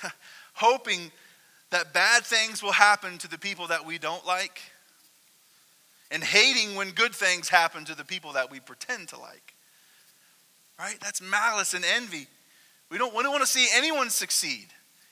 hoping 0.54 1.12
that 1.70 1.94
bad 1.94 2.24
things 2.24 2.64
will 2.64 2.72
happen 2.72 3.18
to 3.18 3.28
the 3.28 3.38
people 3.38 3.68
that 3.68 3.86
we 3.86 3.98
don't 3.98 4.26
like, 4.26 4.62
and 6.10 6.24
hating 6.24 6.76
when 6.76 6.92
good 6.92 7.14
things 7.14 7.50
happen 7.50 7.84
to 7.84 7.94
the 7.94 8.06
people 8.06 8.32
that 8.34 8.50
we 8.50 8.62
pretend 8.62 9.10
to 9.10 9.20
like. 9.20 9.54
Right? 10.80 10.98
That's 11.02 11.22
malice 11.22 11.74
and 11.74 11.84
envy. 11.84 12.28
We 12.90 12.98
don't, 12.98 13.14
we 13.14 13.22
don't 13.22 13.34
want 13.34 13.44
to 13.44 13.52
see 13.52 13.68
anyone 13.76 14.10
succeed, 14.10 14.68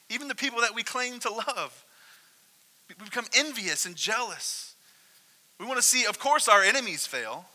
even 0.09 0.29
the 0.29 0.35
people 0.35 0.61
that 0.61 0.73
we 0.73 0.83
claim 0.83 1.19
to 1.19 1.29
love. 1.29 1.85
We 2.87 2.95
become 3.03 3.25
envious 3.35 3.85
and 3.85 3.97
jealous. 3.97 4.75
We 5.59 5.65
want 5.65 5.77
to 5.77 5.83
see, 5.83 6.05
of 6.05 6.19
course, 6.19 6.47
our 6.47 6.63
enemies 6.63 7.05
fail. 7.05 7.45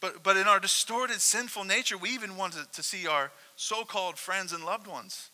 But, 0.00 0.22
but 0.22 0.36
in 0.36 0.46
our 0.46 0.58
distorted, 0.58 1.20
sinful 1.20 1.64
nature, 1.64 1.98
we 1.98 2.10
even 2.10 2.36
want 2.36 2.54
to, 2.54 2.66
to 2.72 2.82
see 2.82 3.06
our 3.06 3.30
so 3.56 3.84
called 3.84 4.16
friends 4.18 4.52
and 4.52 4.64
loved 4.64 4.86
ones 4.86 5.28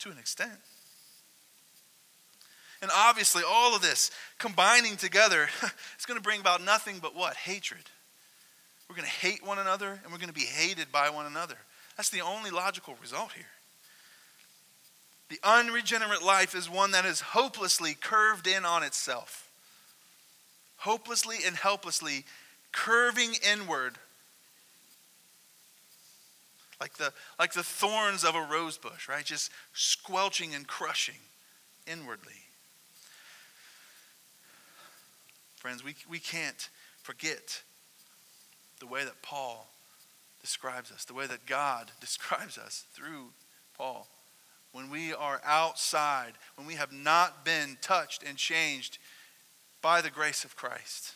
to 0.00 0.10
an 0.10 0.18
extent. 0.18 0.58
And 2.80 2.90
obviously, 2.94 3.42
all 3.46 3.74
of 3.74 3.82
this 3.82 4.10
combining 4.38 4.96
together 4.96 5.48
is 5.98 6.06
going 6.06 6.18
to 6.18 6.22
bring 6.22 6.40
about 6.40 6.64
nothing 6.64 6.98
but 7.00 7.14
what? 7.14 7.34
Hatred. 7.34 7.82
We're 8.88 8.96
going 8.96 9.08
to 9.08 9.26
hate 9.26 9.44
one 9.44 9.58
another 9.58 10.00
and 10.02 10.12
we're 10.12 10.18
going 10.18 10.28
to 10.28 10.34
be 10.34 10.46
hated 10.46 10.90
by 10.90 11.10
one 11.10 11.26
another. 11.26 11.56
That's 11.96 12.10
the 12.10 12.22
only 12.22 12.50
logical 12.50 12.96
result 13.02 13.32
here. 13.32 13.44
The 15.28 15.40
unregenerate 15.44 16.22
life 16.22 16.54
is 16.54 16.70
one 16.70 16.92
that 16.92 17.04
is 17.04 17.20
hopelessly 17.20 17.94
curved 18.00 18.46
in 18.46 18.64
on 18.64 18.82
itself, 18.82 19.50
hopelessly 20.78 21.38
and 21.44 21.54
helplessly 21.54 22.24
curving 22.78 23.34
inward 23.52 23.98
like 26.80 26.96
the, 26.96 27.12
like 27.40 27.52
the 27.52 27.64
thorns 27.64 28.22
of 28.22 28.36
a 28.36 28.40
rose 28.40 28.78
bush, 28.78 29.08
right? 29.08 29.24
Just 29.24 29.50
squelching 29.72 30.54
and 30.54 30.64
crushing 30.64 31.16
inwardly. 31.88 32.44
Friends, 35.56 35.84
we, 35.84 35.96
we 36.08 36.20
can't 36.20 36.68
forget 37.02 37.62
the 38.78 38.86
way 38.86 39.02
that 39.02 39.22
Paul 39.22 39.68
describes 40.40 40.92
us, 40.92 41.04
the 41.04 41.14
way 41.14 41.26
that 41.26 41.46
God 41.46 41.90
describes 42.00 42.58
us 42.58 42.84
through 42.92 43.30
Paul 43.76 44.06
when 44.70 44.88
we 44.88 45.12
are 45.12 45.40
outside, 45.44 46.34
when 46.54 46.66
we 46.66 46.74
have 46.74 46.92
not 46.92 47.44
been 47.44 47.76
touched 47.80 48.22
and 48.22 48.38
changed 48.38 48.98
by 49.82 50.00
the 50.00 50.10
grace 50.10 50.44
of 50.44 50.54
Christ. 50.54 51.14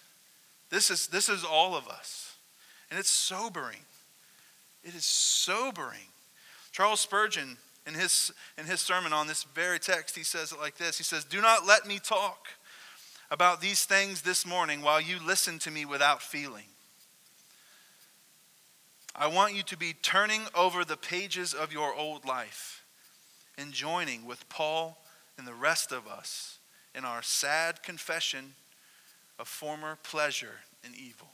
This 0.73 0.91
is, 0.91 1.07
this 1.09 1.29
is 1.29 1.45
all 1.45 1.77
of 1.77 1.87
us. 1.87 2.35
And 2.91 2.99
it's 2.99 3.11
sobering. 3.11 3.85
It 4.83 4.95
is 4.95 5.05
sobering. 5.05 6.09
Charles 6.73 7.01
Spurgeon, 7.01 7.59
in 7.87 7.93
his, 7.93 8.33
in 8.57 8.65
his 8.65 8.81
sermon 8.81 9.13
on 9.13 9.27
this 9.27 9.45
very 9.45 9.79
text, 9.79 10.17
he 10.17 10.25
says 10.25 10.51
it 10.51 10.59
like 10.59 10.79
this 10.79 10.97
He 10.97 11.05
says, 11.05 11.25
Do 11.25 11.43
not 11.43 11.67
let 11.67 11.87
me 11.87 11.99
talk 12.03 12.49
about 13.31 13.61
these 13.61 13.85
things 13.85 14.23
this 14.23 14.47
morning 14.47 14.81
while 14.81 15.01
you 15.01 15.19
listen 15.25 15.59
to 15.61 15.71
me 15.71 15.85
without 15.85 16.23
feeling. 16.23 16.65
I 19.15 19.27
want 19.27 19.55
you 19.55 19.63
to 19.65 19.77
be 19.77 19.93
turning 19.93 20.43
over 20.55 20.87
the 20.87 20.97
pages 20.97 21.53
of 21.53 21.71
your 21.71 21.95
old 21.95 22.25
life 22.25 22.83
and 23.59 23.73
joining 23.73 24.25
with 24.25 24.49
Paul 24.49 24.97
and 25.37 25.47
the 25.47 25.53
rest 25.53 25.93
of 25.93 26.09
us 26.09 26.59
in 26.95 27.05
our 27.05 27.23
sad 27.23 27.83
confession 27.83 28.55
of 29.43 29.49
former 29.49 29.99
pleasure 30.05 30.61
and 30.85 30.95
evil. 30.95 31.27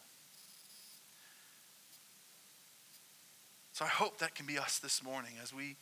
So 3.73 3.85
I 3.85 3.89
hope 3.89 4.19
that 4.19 4.35
can 4.35 4.47
be 4.47 4.59
us 4.59 4.79
this 4.79 5.05
morning 5.05 5.33
as 5.41 5.55
we 5.55 5.77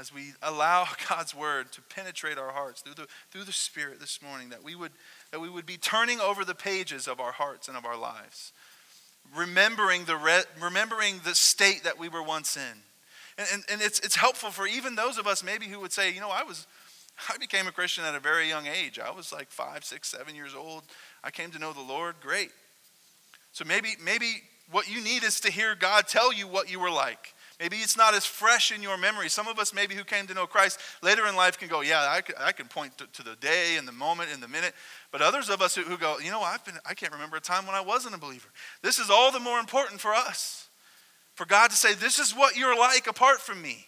as 0.00 0.12
we 0.12 0.32
allow 0.42 0.86
God's 1.08 1.34
word 1.34 1.72
to 1.72 1.80
penetrate 1.82 2.36
our 2.36 2.50
hearts 2.50 2.82
through 2.82 2.94
the 2.94 3.06
through 3.30 3.44
the 3.44 3.52
spirit 3.52 4.00
this 4.00 4.20
morning 4.20 4.50
that 4.50 4.64
we 4.64 4.74
would 4.74 4.90
that 5.30 5.40
we 5.40 5.48
would 5.48 5.66
be 5.66 5.76
turning 5.76 6.20
over 6.20 6.44
the 6.44 6.54
pages 6.54 7.06
of 7.06 7.20
our 7.20 7.32
hearts 7.32 7.68
and 7.68 7.76
of 7.76 7.86
our 7.86 7.96
lives 7.96 8.52
remembering 9.36 10.04
the 10.04 10.16
re, 10.16 10.40
remembering 10.60 11.20
the 11.24 11.34
state 11.34 11.84
that 11.84 11.96
we 11.96 12.08
were 12.08 12.22
once 12.22 12.56
in 12.56 12.82
and, 13.38 13.46
and, 13.52 13.64
and 13.70 13.80
it's, 13.80 14.00
it's 14.00 14.16
helpful 14.16 14.50
for 14.50 14.66
even 14.66 14.96
those 14.96 15.16
of 15.16 15.28
us 15.28 15.44
maybe 15.44 15.66
who 15.66 15.78
would 15.78 15.92
say, 15.92 16.12
you 16.12 16.20
know, 16.20 16.30
I 16.30 16.42
was, 16.42 16.66
I 17.28 17.38
became 17.38 17.66
a 17.66 17.72
Christian 17.72 18.04
at 18.04 18.14
a 18.14 18.20
very 18.20 18.48
young 18.48 18.66
age. 18.66 18.98
I 18.98 19.10
was 19.10 19.32
like 19.32 19.50
five, 19.50 19.84
six, 19.84 20.08
seven 20.08 20.34
years 20.34 20.54
old. 20.54 20.84
I 21.24 21.30
came 21.30 21.50
to 21.50 21.58
know 21.58 21.72
the 21.72 21.80
Lord. 21.80 22.16
Great. 22.20 22.50
So 23.52 23.64
maybe, 23.64 23.96
maybe 24.04 24.42
what 24.70 24.88
you 24.88 25.02
need 25.02 25.24
is 25.24 25.40
to 25.40 25.50
hear 25.50 25.74
God 25.74 26.06
tell 26.06 26.32
you 26.32 26.46
what 26.46 26.70
you 26.70 26.78
were 26.78 26.90
like. 26.90 27.34
Maybe 27.58 27.78
it's 27.78 27.96
not 27.96 28.14
as 28.14 28.24
fresh 28.24 28.70
in 28.70 28.82
your 28.82 28.96
memory. 28.96 29.28
Some 29.28 29.48
of 29.48 29.58
us, 29.58 29.74
maybe 29.74 29.96
who 29.96 30.04
came 30.04 30.28
to 30.28 30.34
know 30.34 30.46
Christ 30.46 30.78
later 31.02 31.26
in 31.26 31.34
life, 31.34 31.58
can 31.58 31.66
go, 31.66 31.80
Yeah, 31.80 31.98
I, 32.00 32.22
I 32.38 32.52
can 32.52 32.68
point 32.68 32.96
to, 32.98 33.06
to, 33.14 33.22
the 33.24 33.34
day 33.36 33.76
and 33.76 33.88
the 33.88 33.92
moment 33.92 34.30
and 34.32 34.40
the 34.40 34.46
minute. 34.46 34.74
But 35.10 35.22
others 35.22 35.48
of 35.48 35.60
us 35.60 35.74
who, 35.74 35.82
who 35.82 35.98
go, 35.98 36.18
You 36.20 36.30
know, 36.30 36.40
I've 36.40 36.64
been, 36.64 36.78
I 36.86 36.94
can't 36.94 37.12
remember 37.12 37.36
a 37.36 37.40
time 37.40 37.66
when 37.66 37.74
I 37.74 37.80
wasn't 37.80 38.14
a 38.14 38.18
believer. 38.18 38.48
This 38.82 39.00
is 39.00 39.10
all 39.10 39.32
the 39.32 39.40
more 39.40 39.58
important 39.58 40.00
for 40.00 40.14
us. 40.14 40.68
For 41.34 41.46
God 41.46 41.70
to 41.70 41.76
say, 41.76 41.94
This 41.94 42.20
is 42.20 42.32
what 42.32 42.56
you're 42.56 42.78
like 42.78 43.08
apart 43.08 43.40
from 43.40 43.60
me. 43.60 43.87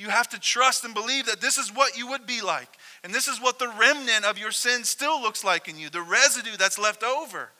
You 0.00 0.08
have 0.08 0.28
to 0.30 0.40
trust 0.40 0.84
and 0.84 0.94
believe 0.94 1.26
that 1.26 1.42
this 1.42 1.58
is 1.58 1.74
what 1.74 1.96
you 1.96 2.08
would 2.08 2.26
be 2.26 2.40
like. 2.40 2.70
And 3.04 3.12
this 3.12 3.28
is 3.28 3.38
what 3.38 3.58
the 3.58 3.68
remnant 3.68 4.24
of 4.24 4.38
your 4.38 4.50
sin 4.50 4.84
still 4.84 5.20
looks 5.20 5.44
like 5.44 5.68
in 5.68 5.78
you, 5.78 5.90
the 5.90 6.00
residue 6.00 6.56
that's 6.58 6.78
left 6.78 7.02
over. 7.02 7.50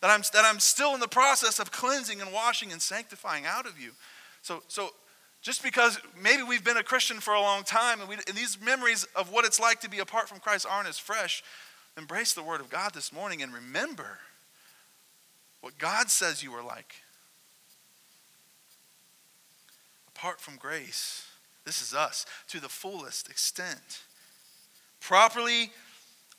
That 0.00 0.10
I'm, 0.10 0.22
that 0.32 0.44
I'm 0.44 0.60
still 0.60 0.94
in 0.94 1.00
the 1.00 1.08
process 1.08 1.58
of 1.58 1.72
cleansing 1.72 2.20
and 2.20 2.32
washing 2.32 2.70
and 2.70 2.80
sanctifying 2.80 3.44
out 3.44 3.66
of 3.66 3.78
you. 3.78 3.90
So, 4.42 4.62
so 4.68 4.90
just 5.42 5.64
because 5.64 5.98
maybe 6.20 6.44
we've 6.44 6.64
been 6.64 6.76
a 6.76 6.82
Christian 6.84 7.18
for 7.18 7.34
a 7.34 7.40
long 7.40 7.64
time 7.64 8.00
and, 8.00 8.08
we, 8.08 8.14
and 8.14 8.36
these 8.36 8.56
memories 8.64 9.04
of 9.16 9.32
what 9.32 9.44
it's 9.44 9.58
like 9.58 9.80
to 9.80 9.90
be 9.90 9.98
apart 9.98 10.28
from 10.28 10.38
Christ 10.38 10.66
aren't 10.70 10.88
as 10.88 10.98
fresh, 10.98 11.42
embrace 11.98 12.32
the 12.34 12.42
Word 12.42 12.60
of 12.60 12.70
God 12.70 12.94
this 12.94 13.12
morning 13.12 13.42
and 13.42 13.52
remember 13.52 14.20
what 15.60 15.76
God 15.76 16.08
says 16.08 16.42
you 16.42 16.52
are 16.52 16.64
like. 16.64 16.94
apart 20.20 20.38
from 20.38 20.56
grace, 20.56 21.29
this 21.70 21.82
is 21.82 21.94
us, 21.94 22.26
to 22.48 22.58
the 22.58 22.68
fullest 22.68 23.30
extent. 23.30 24.02
Properly 24.98 25.70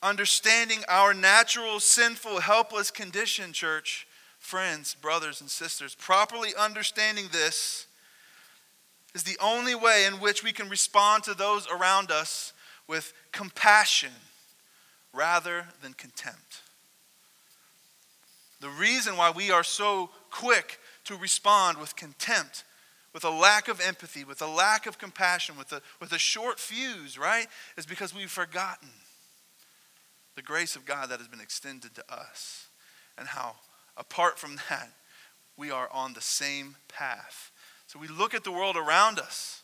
understanding 0.03 0.79
our 0.89 1.13
natural, 1.13 1.79
sinful, 1.79 2.41
helpless 2.41 2.91
condition, 2.91 3.53
church, 3.53 4.05
friends, 4.39 4.93
brothers, 4.93 5.39
and 5.39 5.49
sisters, 5.49 5.95
properly 5.95 6.49
understanding 6.59 7.29
this 7.31 7.87
is 9.15 9.23
the 9.23 9.37
only 9.41 9.73
way 9.73 10.03
in 10.05 10.15
which 10.15 10.43
we 10.43 10.51
can 10.51 10.67
respond 10.67 11.23
to 11.23 11.33
those 11.33 11.65
around 11.69 12.11
us 12.11 12.51
with 12.89 13.13
compassion 13.31 14.11
rather 15.13 15.65
than 15.81 15.93
contempt. 15.93 16.59
The 18.59 18.67
reason 18.67 19.15
why 19.15 19.31
we 19.31 19.49
are 19.49 19.63
so 19.63 20.09
quick 20.29 20.77
to 21.05 21.15
respond 21.15 21.77
with 21.77 21.95
contempt 21.95 22.65
with 23.13 23.23
a 23.23 23.29
lack 23.29 23.67
of 23.67 23.81
empathy, 23.81 24.23
with 24.23 24.41
a 24.41 24.47
lack 24.47 24.85
of 24.85 24.97
compassion, 24.97 25.57
with 25.57 25.71
a, 25.71 25.81
with 25.99 26.11
a 26.13 26.17
short 26.17 26.59
fuse, 26.59 27.17
right? 27.17 27.47
Is 27.77 27.85
because 27.85 28.15
we've 28.15 28.31
forgotten 28.31 28.89
the 30.35 30.41
grace 30.41 30.75
of 30.75 30.85
God 30.85 31.09
that 31.09 31.19
has 31.19 31.27
been 31.27 31.41
extended 31.41 31.93
to 31.95 32.13
us 32.13 32.67
and 33.17 33.27
how, 33.27 33.55
apart 33.97 34.39
from 34.39 34.57
that, 34.69 34.89
we 35.57 35.71
are 35.71 35.89
on 35.91 36.13
the 36.13 36.21
same 36.21 36.77
path. 36.87 37.51
So 37.87 37.99
we 37.99 38.07
look 38.07 38.33
at 38.33 38.43
the 38.43 38.51
world 38.51 38.77
around 38.77 39.19
us 39.19 39.61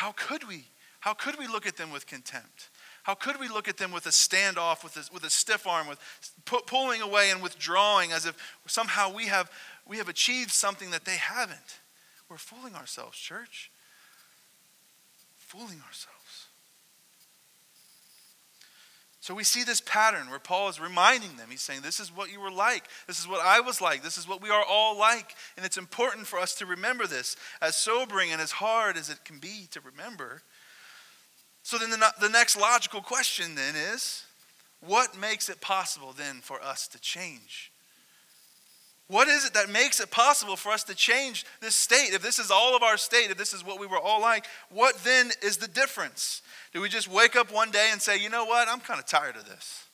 how 0.00 0.12
could 0.12 0.48
we? 0.48 0.64
How 1.00 1.12
could 1.12 1.38
we 1.38 1.46
look 1.46 1.66
at 1.66 1.76
them 1.76 1.90
with 1.90 2.06
contempt? 2.06 2.70
How 3.02 3.14
could 3.14 3.38
we 3.38 3.48
look 3.48 3.68
at 3.68 3.76
them 3.76 3.92
with 3.92 4.06
a 4.06 4.10
standoff, 4.10 4.82
with 4.82 4.96
a, 4.96 5.12
with 5.12 5.24
a 5.24 5.30
stiff 5.30 5.66
arm, 5.66 5.86
with 5.86 5.98
pu- 6.46 6.62
pulling 6.66 7.02
away 7.02 7.30
and 7.30 7.42
withdrawing 7.42 8.10
as 8.10 8.24
if 8.24 8.34
somehow 8.66 9.12
we 9.12 9.26
have, 9.26 9.50
we 9.86 9.98
have 9.98 10.08
achieved 10.08 10.50
something 10.50 10.90
that 10.90 11.04
they 11.04 11.16
haven't? 11.16 11.80
We're 12.28 12.36
fooling 12.36 12.74
ourselves, 12.74 13.18
church. 13.18 13.70
Fooling 15.36 15.80
ourselves. 15.86 16.46
So 19.22 19.34
we 19.34 19.44
see 19.44 19.64
this 19.64 19.82
pattern 19.82 20.30
where 20.30 20.38
Paul 20.38 20.70
is 20.70 20.80
reminding 20.80 21.36
them. 21.36 21.48
He's 21.50 21.60
saying, 21.60 21.82
This 21.82 22.00
is 22.00 22.14
what 22.14 22.32
you 22.32 22.40
were 22.40 22.50
like. 22.50 22.84
This 23.06 23.20
is 23.20 23.28
what 23.28 23.44
I 23.44 23.60
was 23.60 23.80
like. 23.80 24.02
This 24.02 24.16
is 24.16 24.26
what 24.26 24.42
we 24.42 24.48
are 24.48 24.64
all 24.64 24.98
like. 24.98 25.34
And 25.56 25.66
it's 25.66 25.76
important 25.76 26.26
for 26.26 26.38
us 26.38 26.54
to 26.56 26.66
remember 26.66 27.06
this, 27.06 27.36
as 27.60 27.76
sobering 27.76 28.32
and 28.32 28.40
as 28.40 28.52
hard 28.52 28.96
as 28.96 29.10
it 29.10 29.24
can 29.24 29.38
be 29.38 29.68
to 29.72 29.80
remember. 29.80 30.42
So 31.62 31.76
then 31.76 31.90
the, 31.90 32.12
the 32.18 32.30
next 32.30 32.58
logical 32.58 33.02
question 33.02 33.54
then 33.54 33.74
is 33.76 34.24
what 34.80 35.18
makes 35.18 35.50
it 35.50 35.60
possible 35.60 36.14
then 36.16 36.40
for 36.40 36.62
us 36.62 36.88
to 36.88 36.98
change? 36.98 37.69
What 39.10 39.26
is 39.26 39.44
it 39.44 39.54
that 39.54 39.68
makes 39.68 39.98
it 39.98 40.12
possible 40.12 40.54
for 40.54 40.70
us 40.70 40.84
to 40.84 40.94
change 40.94 41.44
this 41.60 41.74
state? 41.74 42.14
If 42.14 42.22
this 42.22 42.38
is 42.38 42.52
all 42.52 42.76
of 42.76 42.84
our 42.84 42.96
state, 42.96 43.28
if 43.32 43.36
this 43.36 43.52
is 43.52 43.64
what 43.64 43.80
we 43.80 43.86
were 43.88 43.98
all 43.98 44.20
like, 44.20 44.46
what 44.68 45.02
then 45.02 45.32
is 45.42 45.56
the 45.56 45.66
difference? 45.66 46.42
Do 46.72 46.80
we 46.80 46.88
just 46.88 47.08
wake 47.08 47.34
up 47.34 47.52
one 47.52 47.72
day 47.72 47.88
and 47.90 48.00
say, 48.00 48.20
you 48.20 48.30
know 48.30 48.44
what, 48.44 48.68
I'm 48.68 48.78
kind 48.78 49.00
of 49.00 49.06
tired 49.06 49.34
of 49.34 49.46
this? 49.46 49.86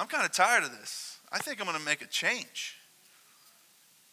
I'm 0.00 0.08
kind 0.08 0.24
of 0.24 0.32
tired 0.32 0.64
of 0.64 0.72
this. 0.72 1.18
I 1.30 1.38
think 1.38 1.60
I'm 1.60 1.66
going 1.68 1.78
to 1.78 1.84
make 1.84 2.02
a 2.02 2.08
change. 2.08 2.76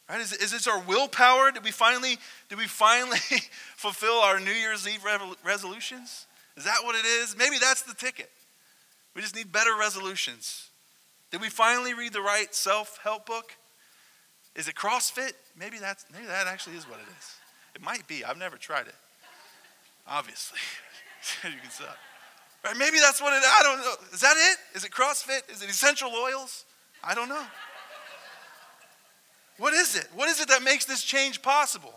Right? 0.08 0.22
Is, 0.22 0.34
is 0.34 0.52
this 0.52 0.68
our 0.68 0.80
willpower? 0.84 1.50
Did 1.52 1.64
we 1.64 1.72
finally, 1.72 2.20
did 2.48 2.60
we 2.60 2.68
finally 2.68 3.18
fulfill 3.76 4.20
our 4.20 4.40
New 4.40 4.52
Year's 4.52 4.88
Eve 4.88 5.04
resolutions? 5.44 6.28
Is 6.56 6.66
that 6.66 6.82
what 6.84 6.94
it 6.94 7.06
is? 7.06 7.36
Maybe 7.36 7.58
that's 7.60 7.82
the 7.82 7.96
ticket. 7.96 8.30
We 9.16 9.24
just 9.24 9.36
need 9.36 9.52
better 9.52 9.76
resolutions. 9.80 10.70
Did 11.32 11.42
we 11.42 11.50
finally 11.50 11.96
read 11.96 12.14
the 12.14 12.22
right 12.22 12.54
self-help 12.54 13.26
book? 13.26 13.54
Is 14.56 14.68
it 14.68 14.76
CrossFit? 14.76 15.34
Maybe 15.58 15.78
that's 15.78 16.06
maybe 16.12 16.26
that 16.26 16.48
actually 16.48 16.76
is 16.76 16.88
what 16.88 17.00
it 17.00 17.08
is. 17.18 17.36
It 17.76 17.82
might 17.82 18.08
be. 18.08 18.24
I've 18.24 18.38
never 18.38 18.58
tried 18.58 18.88
it. 18.88 18.96
Obviously. 20.08 20.60
you 21.44 21.60
can 21.62 21.70
stop. 21.70 21.98
Right? 22.64 22.76
Maybe 22.78 23.00
that's 23.00 23.22
what 23.22 23.34
it 23.34 23.44
I 23.46 23.64
don't 23.64 23.80
know. 23.80 23.94
Is 24.14 24.22
that 24.22 24.36
it? 24.38 24.78
Is 24.78 24.84
it 24.84 24.92
CrossFit? 24.92 25.52
Is 25.52 25.62
it 25.62 25.70
essential 25.70 26.12
oils? 26.12 26.66
I 27.04 27.16
don't 27.16 27.30
know. 27.30 27.46
What 29.58 29.74
is 29.74 29.96
it? 29.96 30.08
What 30.16 30.30
is 30.30 30.40
it 30.40 30.48
that 30.48 30.64
makes 30.64 30.86
this 30.86 31.04
change 31.04 31.42
possible? 31.42 31.94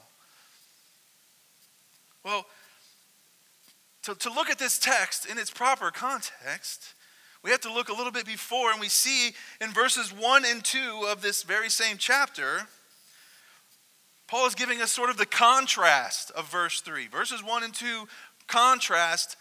Well, 2.25 2.47
to, 4.03 4.15
to 4.17 4.33
look 4.33 4.51
at 4.51 4.59
this 4.59 4.79
text 4.79 5.27
in 5.27 5.39
its 5.39 5.51
proper 5.51 5.91
context, 5.91 6.95
we 7.43 7.51
have 7.51 7.61
to 7.61 7.73
look 7.73 7.89
a 7.89 7.95
little 7.95 8.13
bit 8.13 8.27
before, 8.27 8.71
and 8.71 8.81
we 8.81 8.89
see 8.89 9.33
in 9.61 9.71
verses 9.71 10.13
1 10.13 10.45
and 10.47 10.65
2 10.65 11.07
of 11.09 11.23
this 11.23 11.43
very 11.43 11.69
same 11.69 11.97
chapter, 11.99 12.69
Paul 14.29 14.47
is 14.47 14.55
giving 14.55 14.81
us 14.81 14.93
sort 14.93 15.11
of 15.11 15.17
the 15.17 15.27
contrast 15.27 16.31
of 16.33 16.51
verse 16.51 16.81
3. 16.81 17.09
Verses 17.09 17.43
1 17.43 17.65
and 17.65 17.75
2 17.75 18.07
contrast 18.47 19.37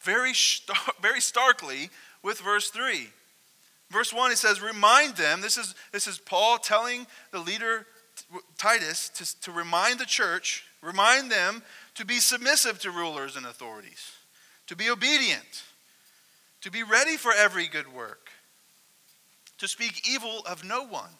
very, 0.00 0.32
very 1.02 1.20
starkly 1.20 1.90
with 2.22 2.40
verse 2.40 2.68
3. 2.70 3.08
Verse 3.90 4.12
1, 4.12 4.32
it 4.32 4.38
says, 4.38 4.60
Remind 4.60 5.16
them. 5.16 5.40
This 5.40 5.56
is, 5.56 5.74
this 5.92 6.06
is 6.06 6.18
Paul 6.18 6.58
telling 6.58 7.06
the 7.32 7.38
leader 7.38 7.86
Titus 8.58 9.08
to, 9.10 9.40
to 9.42 9.52
remind 9.52 9.98
the 9.98 10.06
church, 10.06 10.64
remind 10.82 11.30
them 11.30 11.62
to 11.94 12.04
be 12.04 12.18
submissive 12.18 12.78
to 12.80 12.90
rulers 12.90 13.36
and 13.36 13.46
authorities, 13.46 14.12
to 14.66 14.76
be 14.76 14.90
obedient, 14.90 15.64
to 16.66 16.72
be 16.72 16.82
ready 16.82 17.16
for 17.16 17.32
every 17.32 17.68
good 17.68 17.94
work, 17.94 18.28
to 19.56 19.68
speak 19.68 20.02
evil 20.10 20.42
of 20.50 20.64
no 20.64 20.84
one, 20.84 21.10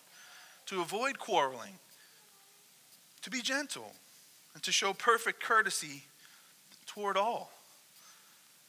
to 0.67 0.81
avoid 0.81 1.21
quarreling, 1.21 1.79
to 3.23 3.31
be 3.31 3.41
gentle, 3.41 3.93
and 4.55 4.63
to 4.65 4.73
show 4.73 4.93
perfect 4.93 5.41
courtesy 5.41 6.03
toward 6.85 7.17
all. 7.17 7.53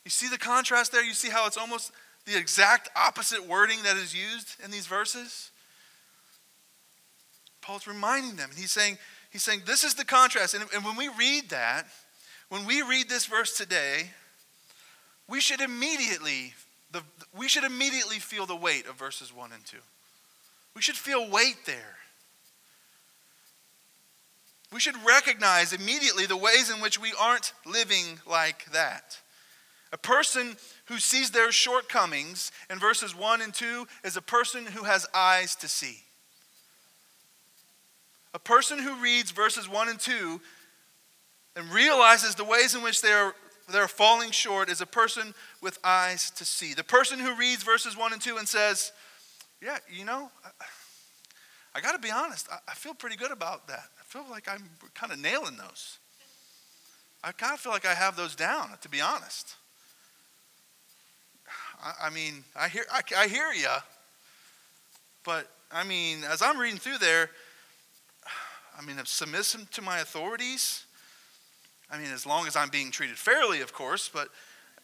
You 0.06 0.12
see 0.12 0.30
the 0.30 0.38
contrast 0.38 0.92
there? 0.92 1.04
You 1.04 1.16
see 1.16 1.30
how 1.30 1.48
it's 1.48 1.58
almost 1.58 1.92
the 2.28 2.38
exact 2.38 2.90
opposite 2.96 3.48
wording 3.48 3.82
that 3.82 3.98
is 3.98 4.14
used 4.14 4.64
in 4.64 4.70
these 4.70 4.86
verses? 4.86 5.50
Paul's 7.60 7.88
reminding 7.88 8.36
them, 8.36 8.52
and 8.52 8.60
he's 8.60 8.72
saying, 8.72 9.00
He's 9.32 9.42
saying 9.42 9.64
this 9.66 9.84
is 9.84 9.96
the 9.96 10.06
contrast. 10.06 10.54
And, 10.54 10.64
and 10.76 10.86
when 10.86 10.96
we 10.96 11.10
read 11.10 11.50
that, 11.50 11.88
when 12.50 12.66
we 12.66 12.84
read 12.84 13.10
this 13.10 13.26
verse 13.26 13.58
today, 13.58 14.12
we 15.28 15.42
should 15.42 15.60
immediately 15.60 16.54
the, 16.92 17.02
we 17.36 17.48
should 17.48 17.64
immediately 17.64 18.20
feel 18.20 18.46
the 18.46 18.56
weight 18.56 18.88
of 18.88 18.96
verses 18.96 19.34
1 19.34 19.52
and 19.52 19.66
2. 19.66 19.78
We 20.76 20.82
should 20.82 20.96
feel 20.96 21.30
weight 21.30 21.66
there. 21.66 21.98
We 24.72 24.80
should 24.80 24.96
recognize 25.06 25.74
immediately 25.74 26.26
the 26.26 26.38
ways 26.38 26.70
in 26.70 26.82
which 26.82 27.00
we 27.00 27.14
aren't 27.20 27.54
living 27.66 28.20
like 28.26 28.66
that. 28.72 29.20
A 29.94 29.98
person 29.98 30.58
who 30.86 31.00
sees 31.00 31.32
their 31.32 31.52
shortcomings 31.52 32.52
in 32.70 32.78
verses 32.78 33.16
1 33.16 33.42
and 33.42 33.54
2 33.54 33.88
is 34.04 34.18
a 34.18 34.22
person 34.22 34.66
who 34.66 34.84
has 34.84 35.08
eyes 35.14 35.56
to 35.56 35.68
see. 35.68 36.00
A 38.34 38.40
person 38.40 38.80
who 38.80 39.02
reads 39.02 39.32
verses 39.32 39.70
1 39.70 39.90
and 39.90 40.00
2 40.00 40.42
and 41.56 41.72
realizes 41.72 42.36
the 42.36 42.44
ways 42.44 42.76
in 42.76 42.84
which 42.84 43.02
they 43.02 43.12
are, 43.12 43.34
they're 43.68 43.88
falling 43.88 44.32
short 44.32 44.70
is 44.70 44.82
a 44.82 44.86
person 44.86 45.34
with 45.62 45.78
eyes 45.84 46.32
to 46.32 46.46
see. 46.46 46.74
The 46.74 46.84
person 46.84 47.20
who 47.20 47.36
reads 47.36 47.64
verses 47.64 47.98
1 47.98 48.14
and 48.14 48.22
2 48.22 48.38
and 48.38 48.48
says, 48.48 48.92
Yeah, 49.62 49.78
you 49.92 50.06
know, 50.06 50.32
I, 50.46 50.50
I 51.76 51.82
got 51.82 51.92
to 51.92 52.00
be 52.00 52.12
honest, 52.12 52.48
I, 52.52 52.58
I 52.70 52.74
feel 52.74 52.94
pretty 52.94 53.18
good 53.18 53.32
about 53.32 53.68
that. 53.68 53.84
I 54.00 54.04
feel 54.04 54.26
like 54.30 54.48
I'm 54.50 54.64
kind 54.96 55.12
of 55.12 55.20
nailing 55.20 55.58
those. 55.58 55.98
I 57.24 57.32
kind 57.34 57.54
of 57.54 57.60
feel 57.60 57.74
like 57.74 57.86
I 57.86 57.94
have 57.94 58.16
those 58.16 58.36
down, 58.36 58.70
to 58.82 58.90
be 58.90 59.02
honest. 59.02 59.56
I, 61.84 62.08
I 62.08 62.10
mean, 62.10 62.44
I 62.56 62.70
hear, 62.70 62.86
I, 62.92 63.02
I 63.18 63.28
hear 63.28 63.52
you, 63.52 63.68
but 65.26 65.50
I 65.72 65.84
mean, 65.84 66.24
as 66.24 66.42
I'm 66.42 66.58
reading 66.58 66.80
through 66.80 67.00
there, 67.00 67.30
I 68.80 68.86
mean, 68.86 68.98
I'm 68.98 69.06
submissive 69.06 69.70
to 69.72 69.82
my 69.82 70.00
authorities. 70.00 70.86
I 71.90 71.98
mean, 71.98 72.12
as 72.12 72.26
long 72.26 72.48
as 72.48 72.56
I'm 72.56 72.70
being 72.70 72.92
treated 72.92 73.18
fairly, 73.18 73.62
of 73.62 73.74
course, 73.74 74.10
but, 74.14 74.30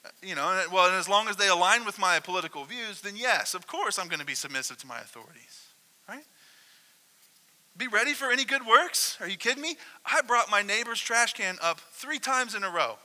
uh, 0.06 0.10
you 0.22 0.36
know, 0.36 0.64
well, 0.72 0.88
and 0.88 0.96
as 0.96 1.10
long 1.10 1.28
as 1.28 1.36
they 1.36 1.50
align 1.50 1.86
with 1.86 2.00
my 2.00 2.20
political 2.20 2.64
views, 2.64 3.02
then 3.02 3.16
yes, 3.16 3.54
of 3.54 3.68
course 3.68 4.00
I'm 4.00 4.08
going 4.08 4.20
to 4.20 4.26
be 4.26 4.36
submissive 4.36 4.78
to 4.80 4.88
my 4.88 5.00
authorities, 5.00 5.68
right? 6.08 6.24
Be 7.76 7.88
ready 7.88 8.14
for 8.14 8.32
any 8.32 8.46
good 8.46 8.66
works? 8.66 9.18
Are 9.20 9.28
you 9.28 9.36
kidding 9.36 9.62
me? 9.62 9.76
I 10.06 10.22
brought 10.22 10.50
my 10.50 10.62
neighbor's 10.62 11.00
trash 11.00 11.34
can 11.34 11.58
up 11.62 11.80
three 11.92 12.20
times 12.20 12.56
in 12.56 12.64
a 12.64 12.70
row. 12.70 12.98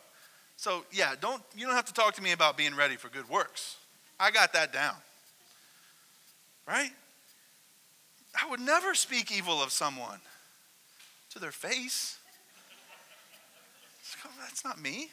So, 0.56 0.84
yeah, 0.92 1.14
don't, 1.20 1.42
you 1.56 1.66
don't 1.66 1.74
have 1.74 1.86
to 1.86 1.94
talk 1.94 2.14
to 2.14 2.22
me 2.22 2.32
about 2.32 2.56
being 2.56 2.74
ready 2.74 2.96
for 2.96 3.08
good 3.08 3.28
works. 3.28 3.76
I 4.20 4.30
got 4.30 4.52
that 4.52 4.72
down, 4.72 4.96
right? 6.66 6.90
I 8.40 8.50
would 8.50 8.60
never 8.60 8.94
speak 8.94 9.32
evil 9.36 9.62
of 9.62 9.70
someone 9.70 10.18
to 11.30 11.38
their 11.38 11.52
face. 11.52 12.17
That's 14.40 14.64
not 14.64 14.80
me. 14.80 15.08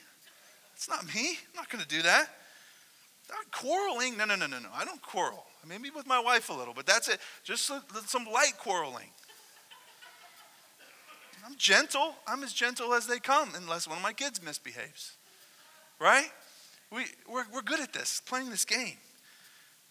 That's 0.74 0.90
not 0.90 1.06
me. 1.14 1.38
I'm 1.50 1.56
not 1.56 1.70
going 1.70 1.84
to 1.84 1.88
do 1.88 2.02
that. 2.02 2.28
Not 3.30 3.52
quarreling. 3.52 4.18
No, 4.18 4.26
no, 4.26 4.36
no, 4.36 4.48
no, 4.48 4.60
no. 4.60 4.70
I 4.74 4.86
don't 4.86 5.02
quarrel. 5.02 5.46
Maybe 5.68 5.90
with 5.90 6.06
my 6.06 6.20
wife 6.20 6.50
a 6.50 6.54
little, 6.54 6.74
but 6.74 6.86
that's 6.86 7.08
it. 7.08 7.20
Just 7.44 7.66
some 7.66 8.26
light 8.32 8.54
quarreling. 8.60 9.10
I'm 11.46 11.56
gentle. 11.58 12.14
I'm 12.28 12.44
as 12.44 12.54
gentle 12.54 12.94
as 12.94 13.08
they 13.08 13.20
come, 13.20 13.50
unless 13.56 13.88
one 13.88 13.98
of 13.98 14.04
my 14.04 14.14
kids 14.14 14.44
misbehaves. 14.44 15.14
Right? 16.00 16.30
We, 16.92 17.06
we're, 17.28 17.46
we're 17.54 17.62
good 17.62 17.80
at 17.80 17.94
this, 17.94 18.22
playing 18.26 18.50
this 18.50 18.66
game. 18.66 18.98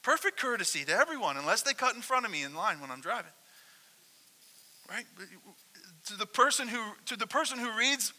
Perfect 0.03 0.39
courtesy 0.39 0.85
to 0.85 0.93
everyone, 0.93 1.37
unless 1.37 1.63
they 1.63 1.73
cut 1.73 1.95
in 1.95 2.03
front 2.03 2.25
of 2.27 2.31
me 2.31 2.45
in 2.45 2.55
line 2.55 2.81
when 2.81 2.91
I'm 2.91 3.01
driving. 3.01 3.33
Right? 4.89 5.07
to 6.07 6.17
the 6.17 6.27
person 6.27 6.69
who 6.69 6.79
to 7.07 7.17
the 7.17 7.27
person 7.27 7.59
who 7.59 7.77
reads 7.77 8.13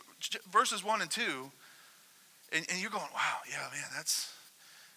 verses 0.51 0.84
1 0.84 1.01
and 1.01 1.12
2 1.12 1.21
and, 2.51 2.65
and 2.69 2.82
you're 2.82 2.91
going 2.91 3.04
wow 3.13 3.38
yeah 3.49 3.67
man 3.71 3.89
that's 3.95 4.32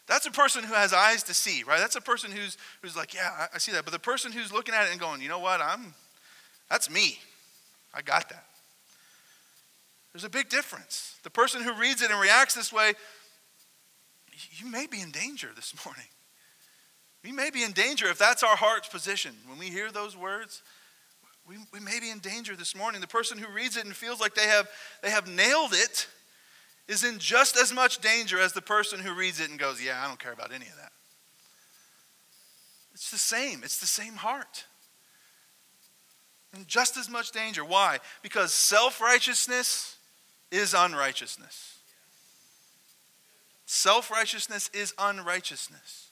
that's 0.06 0.26
a 0.26 0.30
person 0.30 0.64
who 0.64 0.72
has 0.74 0.92
eyes 0.92 1.22
to 1.24 1.34
see 1.34 1.62
right? 1.64 1.78
That's 1.78 1.96
a 1.96 2.00
person 2.00 2.32
who's 2.32 2.56
who's 2.82 2.96
like 2.96 3.14
yeah 3.14 3.30
I, 3.38 3.46
I 3.54 3.58
see 3.58 3.72
that. 3.72 3.84
But 3.84 3.92
the 3.92 3.98
person 3.98 4.32
who's 4.32 4.52
looking 4.52 4.74
at 4.74 4.86
it 4.86 4.90
and 4.90 5.00
going 5.00 5.20
you 5.20 5.28
know 5.28 5.38
what? 5.38 5.60
I'm 5.60 5.94
that's 6.70 6.90
me. 6.90 7.18
I 7.94 8.02
got 8.02 8.28
that. 8.30 8.44
There's 10.12 10.24
a 10.24 10.30
big 10.30 10.48
difference. 10.48 11.16
The 11.22 11.30
person 11.30 11.62
who 11.62 11.74
reads 11.74 12.02
it 12.02 12.10
and 12.10 12.20
reacts 12.20 12.54
this 12.54 12.72
way 12.72 12.94
you 14.52 14.70
may 14.70 14.86
be 14.86 15.00
in 15.00 15.10
danger 15.10 15.50
this 15.54 15.74
morning. 15.84 16.06
We 17.24 17.32
may 17.32 17.50
be 17.50 17.62
in 17.62 17.72
danger 17.72 18.06
if 18.06 18.18
that's 18.18 18.42
our 18.42 18.56
heart's 18.56 18.88
position. 18.88 19.34
When 19.46 19.58
we 19.58 19.66
hear 19.66 19.90
those 19.90 20.16
words 20.16 20.62
we, 21.48 21.56
we 21.72 21.80
may 21.80 21.98
be 21.98 22.10
in 22.10 22.18
danger 22.18 22.54
this 22.54 22.76
morning. 22.76 23.00
The 23.00 23.06
person 23.06 23.38
who 23.38 23.50
reads 23.50 23.76
it 23.76 23.86
and 23.86 23.96
feels 23.96 24.20
like 24.20 24.34
they 24.34 24.46
have, 24.46 24.68
they 25.02 25.10
have 25.10 25.26
nailed 25.26 25.72
it 25.72 26.06
is 26.86 27.04
in 27.04 27.18
just 27.18 27.56
as 27.56 27.72
much 27.72 27.98
danger 27.98 28.38
as 28.38 28.52
the 28.52 28.60
person 28.60 29.00
who 29.00 29.14
reads 29.14 29.40
it 29.40 29.48
and 29.48 29.58
goes, 29.58 29.82
Yeah, 29.82 30.02
I 30.02 30.06
don't 30.06 30.18
care 30.18 30.32
about 30.32 30.52
any 30.52 30.66
of 30.66 30.76
that. 30.76 30.92
It's 32.92 33.10
the 33.10 33.18
same, 33.18 33.62
it's 33.64 33.78
the 33.78 33.86
same 33.86 34.14
heart. 34.14 34.66
And 36.54 36.66
just 36.66 36.96
as 36.96 37.10
much 37.10 37.32
danger. 37.32 37.64
Why? 37.64 37.98
Because 38.22 38.52
self 38.52 39.00
righteousness 39.00 39.96
is 40.50 40.74
unrighteousness. 40.76 41.76
Self 43.66 44.10
righteousness 44.10 44.70
is 44.74 44.94
unrighteousness. 44.98 46.08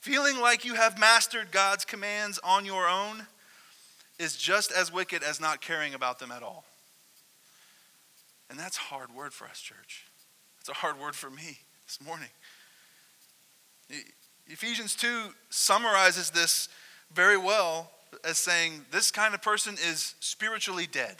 Feeling 0.00 0.40
like 0.40 0.64
you 0.64 0.74
have 0.74 1.00
mastered 1.00 1.50
God's 1.50 1.84
commands 1.84 2.38
on 2.44 2.64
your 2.64 2.88
own 2.88 3.26
is 4.18 4.36
just 4.36 4.72
as 4.72 4.92
wicked 4.92 5.22
as 5.22 5.40
not 5.40 5.60
caring 5.60 5.94
about 5.94 6.18
them 6.18 6.32
at 6.32 6.42
all. 6.42 6.64
And 8.48 8.58
that's 8.58 8.76
a 8.78 8.80
hard 8.80 9.14
word 9.14 9.32
for 9.32 9.46
us, 9.46 9.60
church. 9.60 10.06
It's 10.60 10.68
a 10.68 10.74
hard 10.74 11.00
word 11.00 11.14
for 11.14 11.30
me 11.30 11.58
this 11.86 11.98
morning. 12.04 12.28
Ephesians 14.46 14.94
2 14.94 15.34
summarizes 15.50 16.30
this 16.30 16.68
very 17.12 17.36
well 17.36 17.90
as 18.24 18.38
saying 18.38 18.84
this 18.90 19.10
kind 19.10 19.34
of 19.34 19.42
person 19.42 19.74
is 19.74 20.14
spiritually 20.20 20.86
dead. 20.90 21.16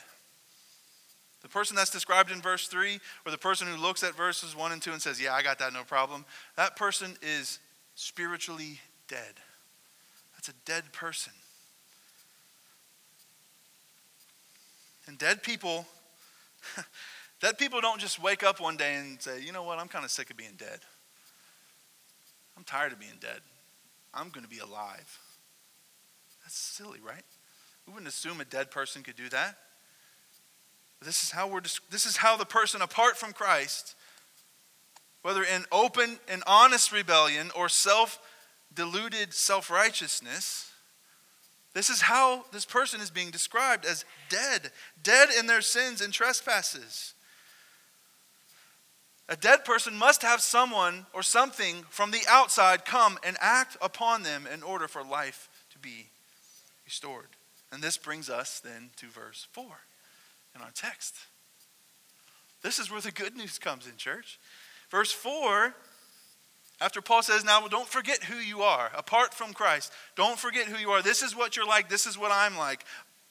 The 1.42 1.48
person 1.48 1.76
that's 1.76 1.90
described 1.90 2.32
in 2.32 2.40
verse 2.40 2.66
3, 2.66 2.98
or 3.24 3.30
the 3.30 3.38
person 3.38 3.68
who 3.68 3.76
looks 3.76 4.02
at 4.02 4.16
verses 4.16 4.56
1 4.56 4.72
and 4.72 4.82
2 4.82 4.92
and 4.92 5.02
says, 5.02 5.20
Yeah, 5.20 5.32
I 5.32 5.42
got 5.42 5.58
that, 5.60 5.72
no 5.72 5.84
problem, 5.84 6.24
that 6.56 6.74
person 6.74 7.16
is 7.22 7.60
spiritually 7.94 8.80
dead. 9.08 9.34
That's 10.34 10.48
a 10.48 10.54
dead 10.64 10.92
person. 10.92 11.32
And 15.06 15.18
dead 15.18 15.42
people, 15.42 15.86
dead 17.40 17.58
people 17.58 17.80
don't 17.80 18.00
just 18.00 18.20
wake 18.20 18.42
up 18.42 18.60
one 18.60 18.76
day 18.76 18.96
and 18.96 19.20
say, 19.20 19.40
You 19.40 19.52
know 19.52 19.62
what, 19.62 19.78
I'm 19.78 19.88
kind 19.88 20.04
of 20.04 20.10
sick 20.10 20.30
of 20.30 20.36
being 20.36 20.54
dead. 20.58 20.80
I'm 22.56 22.64
tired 22.64 22.92
of 22.92 22.98
being 22.98 23.18
dead. 23.20 23.40
I'm 24.14 24.30
going 24.30 24.44
to 24.44 24.50
be 24.50 24.58
alive. 24.58 25.18
That's 26.42 26.56
silly, 26.56 27.00
right? 27.06 27.24
We 27.86 27.92
wouldn't 27.92 28.08
assume 28.08 28.40
a 28.40 28.44
dead 28.44 28.70
person 28.70 29.02
could 29.02 29.16
do 29.16 29.28
that. 29.28 29.56
This 31.02 31.22
is 31.22 31.30
how 31.30 31.46
we're 31.46 31.60
this 31.90 32.06
is 32.06 32.16
how 32.16 32.36
the 32.36 32.46
person 32.46 32.80
apart 32.80 33.16
from 33.16 33.32
Christ, 33.32 33.94
whether 35.22 35.44
in 35.44 35.64
open 35.70 36.18
and 36.28 36.42
honest 36.46 36.90
rebellion 36.90 37.50
or 37.54 37.68
self-deluded 37.68 39.34
self-righteousness, 39.34 40.70
this 41.76 41.90
is 41.90 42.00
how 42.00 42.46
this 42.52 42.64
person 42.64 43.02
is 43.02 43.10
being 43.10 43.30
described 43.30 43.84
as 43.84 44.06
dead, 44.30 44.70
dead 45.02 45.28
in 45.38 45.46
their 45.46 45.60
sins 45.60 46.00
and 46.00 46.10
trespasses. 46.10 47.12
A 49.28 49.36
dead 49.36 49.62
person 49.62 49.94
must 49.94 50.22
have 50.22 50.40
someone 50.40 51.04
or 51.12 51.22
something 51.22 51.84
from 51.90 52.12
the 52.12 52.22
outside 52.30 52.86
come 52.86 53.18
and 53.22 53.36
act 53.42 53.76
upon 53.82 54.22
them 54.22 54.48
in 54.50 54.62
order 54.62 54.88
for 54.88 55.04
life 55.04 55.50
to 55.70 55.78
be 55.78 56.06
restored. 56.86 57.28
And 57.70 57.82
this 57.82 57.98
brings 57.98 58.30
us 58.30 58.58
then 58.58 58.88
to 58.96 59.08
verse 59.08 59.46
4 59.52 59.66
in 60.54 60.62
our 60.62 60.70
text. 60.74 61.16
This 62.62 62.78
is 62.78 62.90
where 62.90 63.02
the 63.02 63.12
good 63.12 63.36
news 63.36 63.58
comes 63.58 63.86
in, 63.86 63.98
church. 63.98 64.38
Verse 64.90 65.12
4, 65.12 65.74
after 66.80 67.00
Paul 67.00 67.22
says, 67.22 67.44
Now 67.44 67.66
don't 67.68 67.88
forget 67.88 68.24
who 68.24 68.36
you 68.36 68.62
are, 68.62 68.90
apart 68.94 69.32
from 69.32 69.52
Christ. 69.52 69.92
Don't 70.14 70.38
forget 70.38 70.66
who 70.66 70.78
you 70.78 70.90
are. 70.90 71.02
This 71.02 71.22
is 71.22 71.34
what 71.34 71.56
you're 71.56 71.66
like. 71.66 71.88
This 71.88 72.06
is 72.06 72.18
what 72.18 72.32
I'm 72.32 72.56
like. 72.56 72.84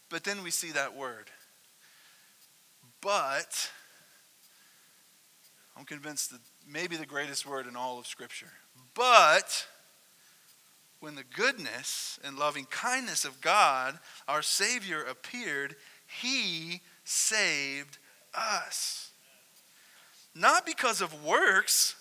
But 0.10 0.24
then 0.24 0.44
we 0.44 0.52
see 0.52 0.72
that 0.72 0.96
word. 0.96 1.30
But, 3.02 3.70
I'm 5.78 5.86
convinced 5.86 6.32
that 6.32 6.40
maybe 6.68 6.96
the 6.96 7.06
greatest 7.06 7.46
word 7.46 7.68
in 7.68 7.76
all 7.76 8.00
of 8.00 8.08
Scripture. 8.08 8.52
But, 8.96 9.68
when 11.00 11.14
the 11.14 11.24
goodness 11.24 12.20
and 12.24 12.40
loving 12.40 12.66
kindness 12.66 13.26
of 13.26 13.42
God, 13.42 14.00
our 14.28 14.42
Savior, 14.42 15.04
appeared, 15.04 15.76
He 16.08 16.82
saved 17.04 18.00
us. 18.34 19.12
Not 20.34 20.66
because 20.66 21.02
of 21.02 21.24
works 21.24 21.96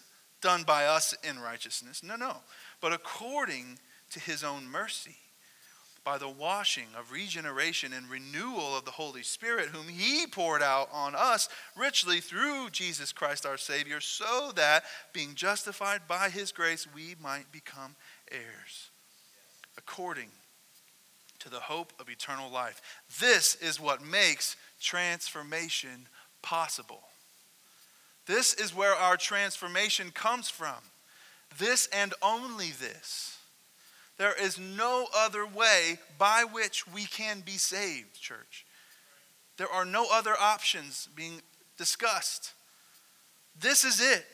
done 0.44 0.62
by 0.62 0.84
us 0.84 1.14
in 1.28 1.40
righteousness, 1.40 2.02
no, 2.02 2.16
no, 2.16 2.36
but 2.82 2.92
according 2.92 3.78
to 4.10 4.20
His 4.20 4.44
own 4.44 4.68
mercy, 4.68 5.16
by 6.04 6.18
the 6.18 6.28
washing 6.28 6.88
of 6.98 7.10
regeneration 7.10 7.94
and 7.94 8.10
renewal 8.10 8.76
of 8.76 8.84
the 8.84 8.90
Holy 8.90 9.22
Spirit, 9.22 9.70
whom 9.70 9.88
He 9.88 10.26
poured 10.26 10.62
out 10.62 10.90
on 10.92 11.14
us 11.14 11.48
richly 11.74 12.20
through 12.20 12.68
Jesus 12.70 13.10
Christ 13.10 13.46
our 13.46 13.56
Savior, 13.56 14.02
so 14.02 14.52
that, 14.54 14.84
being 15.14 15.34
justified 15.34 16.02
by 16.06 16.28
His 16.28 16.52
grace, 16.52 16.86
we 16.94 17.14
might 17.22 17.50
become 17.50 17.96
heirs. 18.30 18.90
According 19.78 20.28
to 21.38 21.48
the 21.48 21.60
hope 21.60 21.94
of 21.98 22.10
eternal 22.10 22.50
life. 22.50 22.80
This 23.18 23.54
is 23.56 23.80
what 23.80 24.04
makes 24.04 24.56
transformation 24.80 26.06
possible. 26.42 27.02
This 28.26 28.54
is 28.54 28.74
where 28.74 28.94
our 28.94 29.16
transformation 29.16 30.10
comes 30.10 30.48
from. 30.48 30.76
This 31.58 31.88
and 31.92 32.14
only 32.22 32.70
this. 32.70 33.38
There 34.16 34.34
is 34.40 34.58
no 34.58 35.06
other 35.14 35.46
way 35.46 35.98
by 36.18 36.44
which 36.44 36.86
we 36.86 37.04
can 37.04 37.40
be 37.40 37.58
saved, 37.58 38.20
church. 38.20 38.64
There 39.56 39.70
are 39.70 39.84
no 39.84 40.06
other 40.10 40.34
options 40.40 41.08
being 41.14 41.42
discussed. 41.76 42.52
This 43.60 43.84
is 43.84 44.00
it. 44.00 44.24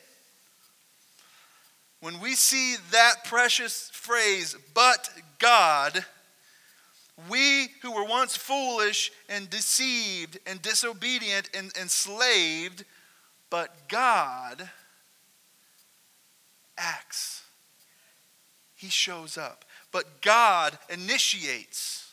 When 1.99 2.19
we 2.19 2.33
see 2.33 2.75
that 2.91 3.25
precious 3.25 3.89
phrase, 3.93 4.55
but 4.73 5.09
God, 5.37 6.05
we 7.29 7.67
who 7.83 7.91
were 7.91 8.05
once 8.05 8.35
foolish 8.35 9.11
and 9.29 9.49
deceived 9.49 10.39
and 10.47 10.61
disobedient 10.61 11.49
and 11.55 11.71
enslaved, 11.79 12.85
but 13.51 13.87
God 13.87 14.67
acts. 16.77 17.43
He 18.73 18.87
shows 18.87 19.37
up. 19.37 19.63
But 19.91 20.21
God 20.21 20.79
initiates. 20.89 22.11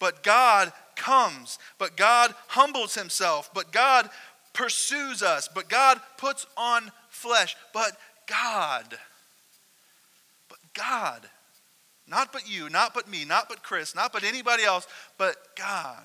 But 0.00 0.24
God 0.24 0.72
comes. 0.96 1.60
But 1.78 1.96
God 1.96 2.34
humbles 2.48 2.96
himself. 2.96 3.50
But 3.54 3.70
God 3.70 4.10
pursues 4.52 5.22
us. 5.22 5.48
But 5.48 5.68
God 5.68 6.00
puts 6.16 6.46
on 6.56 6.90
flesh. 7.08 7.54
But 7.72 7.92
God. 8.26 8.98
But 10.48 10.58
God 10.74 11.28
not 12.08 12.32
but 12.32 12.48
you, 12.48 12.70
not 12.70 12.94
but 12.94 13.08
me, 13.08 13.24
not 13.24 13.48
but 13.48 13.62
Chris, 13.62 13.94
not 13.94 14.12
but 14.12 14.24
anybody 14.24 14.64
else, 14.64 14.86
but 15.18 15.36
God. 15.56 16.04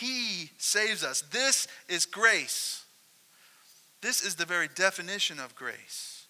He 0.00 0.50
saves 0.58 1.04
us. 1.04 1.22
This 1.30 1.68
is 1.88 2.06
grace. 2.06 2.84
This 4.00 4.22
is 4.24 4.34
the 4.34 4.44
very 4.44 4.68
definition 4.68 5.38
of 5.38 5.54
grace. 5.54 6.26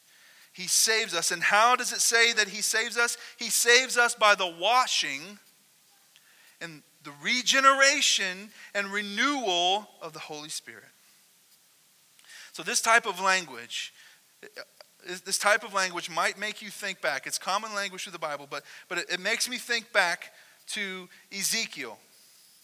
He 0.53 0.69
saves 0.69 1.15
us. 1.15 1.31
And 1.31 1.43
how 1.43 1.75
does 1.75 1.93
it 1.93 2.01
say 2.01 2.33
that 2.33 2.49
He 2.49 2.63
saves 2.63 2.97
us? 2.97 3.17
He 3.39 3.51
saves 3.51 3.97
us 3.97 4.15
by 4.15 4.35
the 4.35 4.53
washing 4.61 5.39
and 6.61 6.83
the 7.03 7.13
regeneration 7.23 8.51
and 8.75 8.89
renewal 8.89 9.89
of 10.01 10.13
the 10.13 10.21
Holy 10.21 10.49
Spirit. 10.49 10.85
So, 12.53 12.63
this 12.63 12.81
type 12.81 13.07
of 13.07 13.21
language 13.21 13.93
this 15.25 15.39
type 15.39 15.65
of 15.65 15.75
language 15.75 16.11
might 16.11 16.39
make 16.39 16.63
you 16.63 16.71
think 16.71 17.01
back. 17.01 17.27
It's 17.27 17.39
common 17.39 17.75
language 17.75 18.05
through 18.05 18.13
the 18.13 18.19
Bible, 18.19 18.47
but, 18.49 18.65
but 18.89 18.99
it, 18.99 19.07
it 19.13 19.21
makes 19.21 19.49
me 19.49 19.59
think 19.59 19.93
back 19.93 20.33
to 20.69 21.09
Ezekiel. 21.37 21.99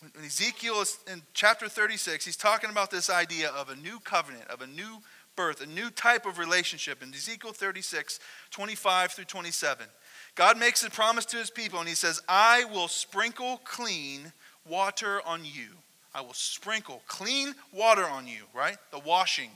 When 0.01 0.25
Ezekiel 0.25 0.81
is 0.81 0.99
in 1.11 1.23
chapter 1.35 1.69
36, 1.69 2.25
he's 2.25 2.37
talking 2.37 2.71
about 2.71 2.91
this 2.91 3.11
idea 3.11 3.51
of 3.51 3.69
a 3.69 3.77
new 3.77 4.01
covenant, 4.01 4.49
of 4.49 4.63
a 4.63 4.67
new 4.67 4.99
birth, 5.37 5.61
a 5.61 5.67
new 5.67 5.91
type 5.91 6.27
of 6.27 6.39
relationship. 6.39 7.03
In 7.03 7.13
Ezekiel 7.13 7.53
36, 7.53 8.19
25 8.51 9.13
through 9.13 9.25
27, 9.25 9.87
God 10.35 10.59
makes 10.59 10.83
a 10.83 10.91
promise 10.91 11.25
to 11.27 11.37
his 11.37 11.51
people, 11.51 11.81
and 11.81 11.89
he 11.89 11.95
says, 11.95 12.23
I 12.29 12.65
will 12.65 12.89
sprinkle 12.89 13.61
clean 13.65 14.33
water 14.69 15.21
on 15.27 15.45
you. 15.45 15.69
I 16.15 16.23
will 16.23 16.35
sprinkle 16.35 17.03
clean 17.07 17.55
water 17.73 18.05
on 18.05 18.27
you, 18.27 18.45
right? 18.55 18.77
The 18.91 18.99
washing 18.99 19.51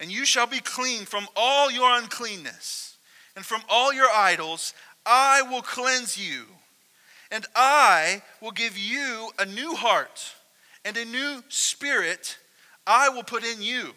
and 0.00 0.10
you 0.10 0.24
shall 0.24 0.46
be 0.46 0.60
clean 0.60 1.04
from 1.04 1.28
all 1.36 1.70
your 1.70 1.98
uncleanness, 1.98 2.96
and 3.36 3.44
from 3.44 3.60
all 3.68 3.92
your 3.92 4.08
idols 4.08 4.74
I 5.06 5.42
will 5.42 5.62
cleanse 5.62 6.18
you. 6.18 6.46
And 7.30 7.46
I 7.54 8.22
will 8.40 8.50
give 8.50 8.76
you 8.76 9.30
a 9.38 9.46
new 9.46 9.74
heart, 9.74 10.34
and 10.84 10.96
a 10.96 11.04
new 11.04 11.42
spirit 11.48 12.38
I 12.86 13.08
will 13.08 13.22
put 13.22 13.44
in 13.44 13.62
you. 13.62 13.90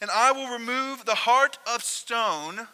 And 0.00 0.10
I 0.10 0.32
will 0.32 0.48
remove 0.50 1.04
the 1.04 1.14
heart 1.14 1.58
of 1.72 1.82
stone 1.82 2.68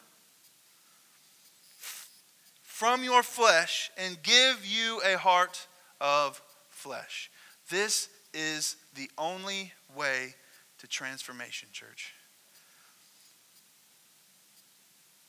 from 2.63 3.05
your 3.05 3.23
flesh 3.23 3.91
and 3.97 4.23
give 4.23 4.67
you 4.67 5.01
a 5.07 5.17
heart 5.17 5.67
of 6.01 6.43
flesh. 6.69 7.31
This 7.71 8.09
is 8.35 8.77
the 8.95 9.09
only 9.17 9.73
way 9.97 10.35
to 10.79 10.89
transformation, 10.89 11.69
church. 11.73 12.13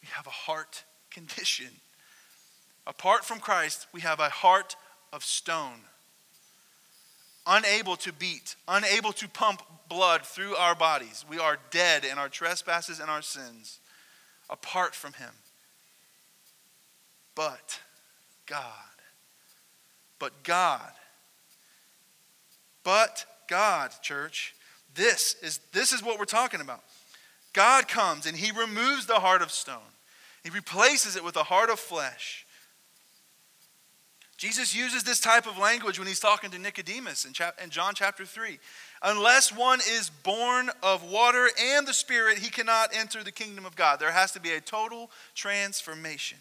We 0.02 0.08
have 0.14 0.26
a 0.26 0.32
heart 0.32 0.84
condition. 1.12 1.70
Apart 2.86 3.24
from 3.24 3.40
Christ, 3.40 3.88
we 3.94 4.02
have 4.02 4.20
a 4.20 4.30
heart 4.30 4.76
of 5.14 5.24
stone, 5.24 5.80
unable 7.48 7.96
to 7.98 8.12
beat, 8.12 8.56
unable 8.68 9.14
to 9.14 9.28
pump 9.28 9.62
blood 9.88 10.24
through 10.24 10.56
our 10.56 10.76
bodies. 10.76 11.24
We 11.30 11.40
are 11.40 11.58
dead 11.72 12.04
in 12.04 12.18
our 12.18 12.30
trespasses 12.30 13.00
and 13.00 13.10
our 13.10 13.22
sins 13.22 13.80
apart 14.50 14.96
from 14.96 15.14
Him. 15.14 15.30
But 17.36 17.80
God, 18.46 18.64
but 20.20 20.44
God, 20.44 20.92
but 22.84 23.26
God, 23.48 23.92
church, 24.02 24.54
this 24.94 25.36
is, 25.42 25.60
this 25.72 25.94
is 25.94 26.04
what 26.04 26.20
we're 26.20 26.26
talking 26.26 26.62
about. 26.62 26.84
God 27.54 27.88
comes 27.88 28.26
and 28.26 28.36
He 28.36 28.52
removes 28.52 29.06
the 29.06 29.20
heart 29.20 29.42
of 29.42 29.52
stone, 29.52 29.78
He 30.44 30.50
replaces 30.50 31.16
it 31.16 31.24
with 31.24 31.36
a 31.38 31.44
heart 31.44 31.70
of 31.70 31.80
flesh. 31.80 32.43
Jesus 34.44 34.76
uses 34.76 35.06
this 35.06 35.22
type 35.22 35.48
of 35.48 35.58
language 35.58 35.98
when 35.98 36.06
he's 36.06 36.20
talking 36.20 36.52
to 36.52 36.60
Nicodemus 36.60 37.24
in, 37.24 37.32
chap- 37.32 37.58
in 37.64 37.70
John 37.70 37.94
chapter 37.96 38.26
3. 38.26 38.60
Unless 39.02 39.56
one 39.56 39.80
is 39.80 40.10
born 40.10 40.70
of 40.84 41.10
water 41.10 41.48
and 41.58 41.88
the 41.88 41.94
Spirit, 41.94 42.40
he 42.40 42.50
cannot 42.50 42.90
enter 42.94 43.24
the 43.24 43.32
kingdom 43.32 43.66
of 43.66 43.78
God. 43.78 44.02
There 44.02 44.12
has 44.12 44.34
to 44.34 44.42
be 44.42 44.52
a 44.52 44.60
total 44.60 45.10
transformation. 45.34 46.40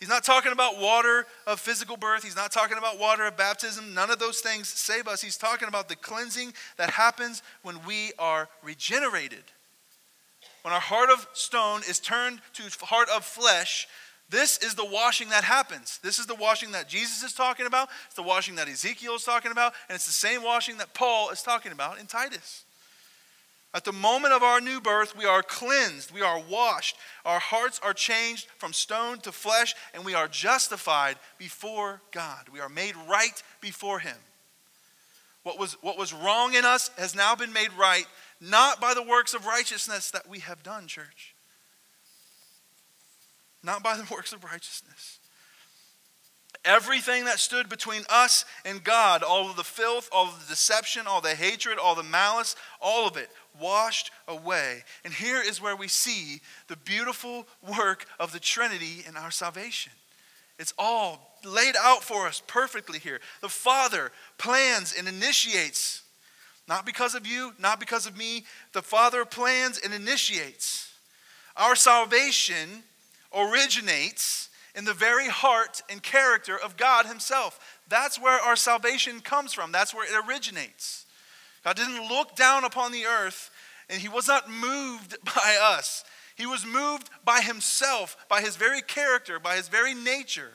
He's 0.00 0.08
not 0.08 0.24
talking 0.24 0.50
about 0.50 0.80
water 0.80 1.26
of 1.46 1.60
physical 1.60 1.98
birth. 1.98 2.24
He's 2.24 2.34
not 2.34 2.52
talking 2.52 2.78
about 2.78 2.98
water 2.98 3.26
of 3.26 3.36
baptism. 3.36 3.92
None 3.92 4.10
of 4.10 4.18
those 4.18 4.40
things 4.40 4.66
save 4.68 5.06
us. 5.06 5.20
He's 5.20 5.36
talking 5.36 5.68
about 5.68 5.90
the 5.90 5.96
cleansing 5.96 6.54
that 6.78 6.88
happens 6.88 7.42
when 7.62 7.84
we 7.84 8.12
are 8.18 8.48
regenerated. 8.62 9.44
When 10.62 10.72
our 10.72 10.80
heart 10.80 11.10
of 11.10 11.26
stone 11.34 11.82
is 11.86 12.00
turned 12.00 12.40
to 12.54 12.62
heart 12.86 13.10
of 13.14 13.26
flesh, 13.26 13.88
this 14.32 14.56
is 14.58 14.74
the 14.74 14.84
washing 14.84 15.28
that 15.28 15.44
happens. 15.44 16.00
This 16.02 16.18
is 16.18 16.24
the 16.24 16.34
washing 16.34 16.72
that 16.72 16.88
Jesus 16.88 17.22
is 17.22 17.34
talking 17.34 17.66
about. 17.66 17.90
It's 18.06 18.16
the 18.16 18.22
washing 18.22 18.54
that 18.54 18.66
Ezekiel 18.66 19.14
is 19.14 19.24
talking 19.24 19.52
about. 19.52 19.74
And 19.88 19.94
it's 19.94 20.06
the 20.06 20.12
same 20.12 20.42
washing 20.42 20.78
that 20.78 20.94
Paul 20.94 21.28
is 21.28 21.42
talking 21.42 21.70
about 21.70 22.00
in 22.00 22.06
Titus. 22.06 22.64
At 23.74 23.84
the 23.84 23.92
moment 23.92 24.32
of 24.32 24.42
our 24.42 24.58
new 24.58 24.80
birth, 24.80 25.14
we 25.16 25.26
are 25.26 25.42
cleansed, 25.42 26.12
we 26.12 26.22
are 26.22 26.40
washed, 26.40 26.96
our 27.24 27.38
hearts 27.38 27.78
are 27.82 27.94
changed 27.94 28.48
from 28.56 28.72
stone 28.72 29.18
to 29.20 29.32
flesh, 29.32 29.74
and 29.94 30.04
we 30.04 30.14
are 30.14 30.28
justified 30.28 31.16
before 31.38 32.00
God. 32.10 32.48
We 32.50 32.60
are 32.60 32.68
made 32.68 32.94
right 33.08 33.42
before 33.60 33.98
Him. 33.98 34.16
What 35.42 35.58
was, 35.58 35.74
what 35.82 35.98
was 35.98 36.12
wrong 36.12 36.54
in 36.54 36.64
us 36.64 36.90
has 36.96 37.14
now 37.14 37.34
been 37.34 37.52
made 37.52 37.72
right, 37.78 38.06
not 38.40 38.80
by 38.80 38.94
the 38.94 39.02
works 39.02 39.34
of 39.34 39.46
righteousness 39.46 40.10
that 40.10 40.28
we 40.28 40.38
have 40.40 40.62
done, 40.62 40.86
church 40.86 41.31
not 43.62 43.82
by 43.82 43.96
the 43.96 44.06
works 44.14 44.32
of 44.32 44.44
righteousness. 44.44 45.18
Everything 46.64 47.24
that 47.24 47.40
stood 47.40 47.68
between 47.68 48.02
us 48.08 48.44
and 48.64 48.84
God, 48.84 49.24
all 49.24 49.50
of 49.50 49.56
the 49.56 49.64
filth, 49.64 50.08
all 50.12 50.28
of 50.28 50.40
the 50.40 50.48
deception, 50.48 51.08
all 51.08 51.20
the 51.20 51.34
hatred, 51.34 51.76
all 51.76 51.96
the 51.96 52.04
malice, 52.04 52.54
all 52.80 53.08
of 53.08 53.16
it 53.16 53.30
washed 53.60 54.12
away. 54.28 54.84
And 55.04 55.12
here 55.12 55.42
is 55.42 55.60
where 55.60 55.74
we 55.74 55.88
see 55.88 56.40
the 56.68 56.76
beautiful 56.76 57.48
work 57.76 58.06
of 58.20 58.32
the 58.32 58.38
Trinity 58.38 59.04
in 59.08 59.16
our 59.16 59.32
salvation. 59.32 59.92
It's 60.58 60.74
all 60.78 61.36
laid 61.44 61.74
out 61.76 62.04
for 62.04 62.28
us 62.28 62.40
perfectly 62.46 63.00
here. 63.00 63.20
The 63.40 63.48
Father 63.48 64.12
plans 64.38 64.94
and 64.96 65.08
initiates, 65.08 66.02
not 66.68 66.86
because 66.86 67.16
of 67.16 67.26
you, 67.26 67.54
not 67.58 67.80
because 67.80 68.06
of 68.06 68.16
me. 68.16 68.44
The 68.72 68.82
Father 68.82 69.24
plans 69.24 69.80
and 69.82 69.92
initiates. 69.92 70.92
Our 71.56 71.74
salvation 71.74 72.84
originates 73.36 74.48
in 74.74 74.84
the 74.84 74.94
very 74.94 75.28
heart 75.28 75.82
and 75.90 76.02
character 76.02 76.56
of 76.56 76.76
God 76.76 77.06
Himself. 77.06 77.78
That's 77.88 78.20
where 78.20 78.40
our 78.40 78.56
salvation 78.56 79.20
comes 79.20 79.52
from, 79.52 79.72
that's 79.72 79.94
where 79.94 80.06
it 80.06 80.28
originates. 80.28 81.06
God 81.64 81.76
didn't 81.76 82.08
look 82.08 82.34
down 82.34 82.64
upon 82.64 82.90
the 82.92 83.06
earth 83.06 83.50
and 83.88 84.00
He 84.00 84.08
was 84.08 84.26
not 84.26 84.50
moved 84.50 85.16
by 85.24 85.58
us. 85.60 86.04
He 86.34 86.46
was 86.46 86.64
moved 86.64 87.10
by 87.24 87.40
Himself, 87.40 88.16
by 88.28 88.40
His 88.40 88.56
very 88.56 88.80
character, 88.80 89.38
by 89.38 89.56
His 89.56 89.68
very 89.68 89.94
nature. 89.94 90.52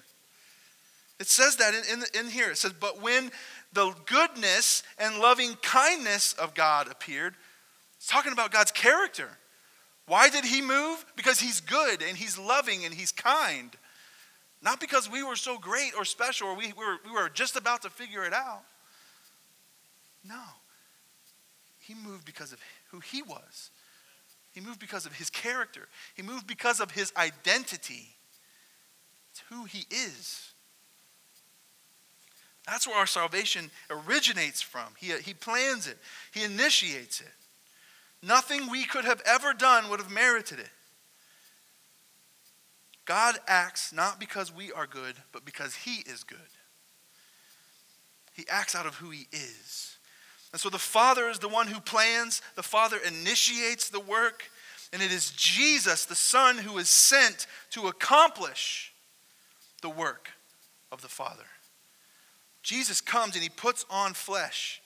It 1.19 1.27
says 1.27 1.55
that 1.57 1.73
in, 1.73 1.99
in, 1.99 2.25
in 2.25 2.31
here. 2.31 2.51
It 2.51 2.57
says, 2.57 2.73
But 2.73 3.01
when 3.01 3.31
the 3.73 3.93
goodness 4.05 4.83
and 4.99 5.19
loving 5.19 5.55
kindness 5.61 6.33
of 6.33 6.53
God 6.53 6.87
appeared, 6.89 7.35
it's 7.97 8.07
talking 8.07 8.33
about 8.33 8.51
God's 8.51 8.71
character. 8.71 9.29
Why 10.07 10.29
did 10.29 10.45
he 10.45 10.61
move? 10.61 11.05
Because 11.15 11.39
he's 11.39 11.59
good 11.59 12.01
and 12.01 12.17
he's 12.17 12.37
loving 12.37 12.85
and 12.85 12.93
he's 12.93 13.11
kind. 13.11 13.75
Not 14.61 14.79
because 14.79 15.11
we 15.11 15.21
were 15.21 15.35
so 15.35 15.59
great 15.59 15.91
or 15.95 16.05
special 16.05 16.47
or 16.47 16.55
we, 16.55 16.67
we, 16.77 16.85
were, 16.85 16.97
we 17.05 17.11
were 17.11 17.29
just 17.29 17.55
about 17.55 17.81
to 17.83 17.89
figure 17.89 18.23
it 18.23 18.33
out. 18.33 18.63
No. 20.23 20.41
He 21.79 21.93
moved 21.93 22.25
because 22.25 22.53
of 22.53 22.59
who 22.91 22.99
he 22.99 23.21
was. 23.21 23.69
He 24.53 24.61
moved 24.61 24.79
because 24.79 25.05
of 25.05 25.13
his 25.13 25.29
character. 25.29 25.87
He 26.15 26.23
moved 26.23 26.47
because 26.47 26.79
of 26.79 26.91
his 26.91 27.13
identity. 27.15 28.15
It's 29.31 29.43
who 29.49 29.65
he 29.65 29.85
is. 29.91 30.51
That's 32.65 32.87
where 32.87 32.97
our 32.97 33.07
salvation 33.07 33.71
originates 33.89 34.61
from. 34.61 34.87
He, 34.97 35.11
he 35.21 35.33
plans 35.33 35.87
it, 35.87 35.97
he 36.33 36.43
initiates 36.43 37.21
it. 37.21 37.27
Nothing 38.23 38.69
we 38.69 38.85
could 38.85 39.05
have 39.05 39.21
ever 39.25 39.53
done 39.53 39.89
would 39.89 39.99
have 39.99 40.11
merited 40.11 40.59
it. 40.59 40.69
God 43.05 43.37
acts 43.47 43.93
not 43.93 44.19
because 44.19 44.53
we 44.53 44.71
are 44.71 44.85
good, 44.85 45.15
but 45.31 45.45
because 45.45 45.75
He 45.75 46.01
is 46.01 46.23
good. 46.23 46.37
He 48.33 48.45
acts 48.49 48.75
out 48.75 48.85
of 48.85 48.95
who 48.95 49.09
He 49.11 49.27
is. 49.31 49.97
And 50.51 50.59
so 50.59 50.69
the 50.69 50.77
Father 50.77 51.29
is 51.29 51.39
the 51.39 51.47
one 51.47 51.67
who 51.67 51.79
plans, 51.79 52.41
the 52.55 52.63
Father 52.63 52.97
initiates 53.05 53.89
the 53.89 53.99
work, 53.99 54.49
and 54.91 55.01
it 55.01 55.11
is 55.11 55.31
Jesus, 55.31 56.05
the 56.05 56.15
Son, 56.15 56.57
who 56.57 56.77
is 56.77 56.89
sent 56.89 57.47
to 57.71 57.87
accomplish 57.87 58.93
the 59.81 59.89
work 59.89 60.31
of 60.91 61.01
the 61.01 61.07
Father. 61.07 61.45
Jesus 62.61 62.99
comes 62.99 63.35
and 63.35 63.43
He 63.43 63.49
puts 63.49 63.85
on 63.89 64.13
flesh, 64.13 64.81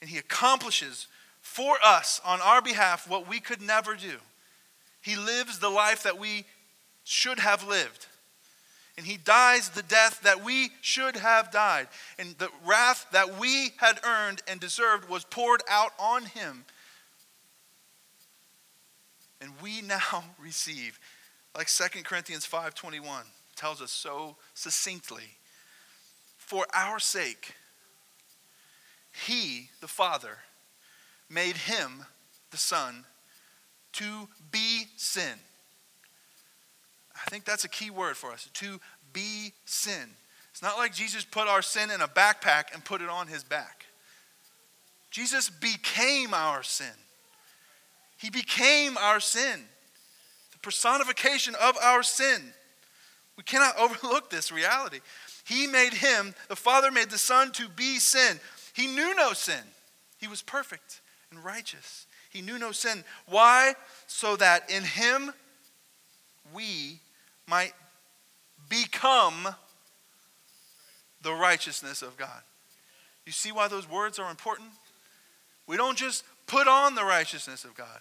and 0.00 0.08
He 0.08 0.18
accomplishes 0.18 1.08
for 1.44 1.76
us 1.84 2.22
on 2.24 2.40
our 2.40 2.62
behalf 2.62 3.08
what 3.08 3.28
we 3.28 3.38
could 3.38 3.60
never 3.60 3.94
do. 3.94 4.16
He 5.02 5.14
lives 5.14 5.58
the 5.58 5.68
life 5.68 6.02
that 6.02 6.18
we 6.18 6.46
should 7.04 7.38
have 7.38 7.68
lived. 7.68 8.06
And 8.96 9.06
he 9.06 9.18
dies 9.18 9.68
the 9.68 9.82
death 9.82 10.22
that 10.22 10.42
we 10.42 10.70
should 10.80 11.16
have 11.16 11.52
died. 11.52 11.88
And 12.18 12.34
the 12.38 12.48
wrath 12.64 13.06
that 13.12 13.38
we 13.38 13.72
had 13.76 14.00
earned 14.04 14.40
and 14.48 14.58
deserved 14.58 15.08
was 15.08 15.24
poured 15.24 15.62
out 15.70 15.92
on 15.98 16.24
him. 16.24 16.64
And 19.40 19.50
we 19.62 19.82
now 19.86 20.24
receive, 20.40 20.98
like 21.54 21.68
2 21.68 22.02
Corinthians 22.04 22.46
5:21 22.46 23.24
tells 23.54 23.82
us 23.82 23.92
so 23.92 24.36
succinctly, 24.54 25.36
for 26.38 26.66
our 26.72 26.98
sake, 26.98 27.54
he, 29.26 29.68
the 29.80 29.88
Father, 29.88 30.38
made 31.28 31.56
him, 31.56 32.04
the 32.50 32.56
Son, 32.56 33.04
to 33.94 34.28
be 34.50 34.84
sin. 34.96 35.38
I 37.14 37.30
think 37.30 37.44
that's 37.44 37.64
a 37.64 37.68
key 37.68 37.90
word 37.90 38.16
for 38.16 38.32
us 38.32 38.48
to 38.54 38.80
be 39.12 39.52
sin. 39.64 40.10
It's 40.50 40.62
not 40.62 40.76
like 40.76 40.94
Jesus 40.94 41.24
put 41.24 41.48
our 41.48 41.62
sin 41.62 41.90
in 41.90 42.00
a 42.00 42.08
backpack 42.08 42.74
and 42.74 42.84
put 42.84 43.00
it 43.00 43.08
on 43.08 43.26
his 43.26 43.44
back. 43.44 43.86
Jesus 45.10 45.48
became 45.48 46.34
our 46.34 46.62
sin. 46.62 46.86
He 48.18 48.30
became 48.30 48.96
our 48.96 49.20
sin, 49.20 49.60
the 50.52 50.58
personification 50.58 51.54
of 51.60 51.76
our 51.82 52.02
sin. 52.02 52.42
We 53.36 53.42
cannot 53.42 53.76
overlook 53.78 54.30
this 54.30 54.50
reality. 54.50 55.00
He 55.46 55.66
made 55.66 55.94
him, 55.94 56.34
the 56.48 56.56
Father 56.56 56.90
made 56.90 57.10
the 57.10 57.18
Son 57.18 57.52
to 57.52 57.68
be 57.68 57.98
sin. 57.98 58.40
He 58.74 58.86
knew 58.86 59.14
no 59.14 59.32
sin, 59.34 59.62
he 60.18 60.26
was 60.26 60.42
perfect 60.42 61.00
and 61.34 61.44
righteous. 61.44 62.06
He 62.30 62.40
knew 62.40 62.58
no 62.58 62.72
sin. 62.72 63.04
Why? 63.26 63.74
So 64.06 64.36
that 64.36 64.70
in 64.70 64.82
him 64.82 65.32
we 66.52 67.00
might 67.46 67.72
become 68.68 69.48
the 71.22 71.32
righteousness 71.32 72.02
of 72.02 72.16
God. 72.16 72.42
You 73.26 73.32
see 73.32 73.52
why 73.52 73.68
those 73.68 73.88
words 73.88 74.18
are 74.18 74.30
important? 74.30 74.68
We 75.66 75.76
don't 75.76 75.96
just 75.96 76.24
put 76.46 76.68
on 76.68 76.94
the 76.94 77.04
righteousness 77.04 77.64
of 77.64 77.74
God. 77.74 78.00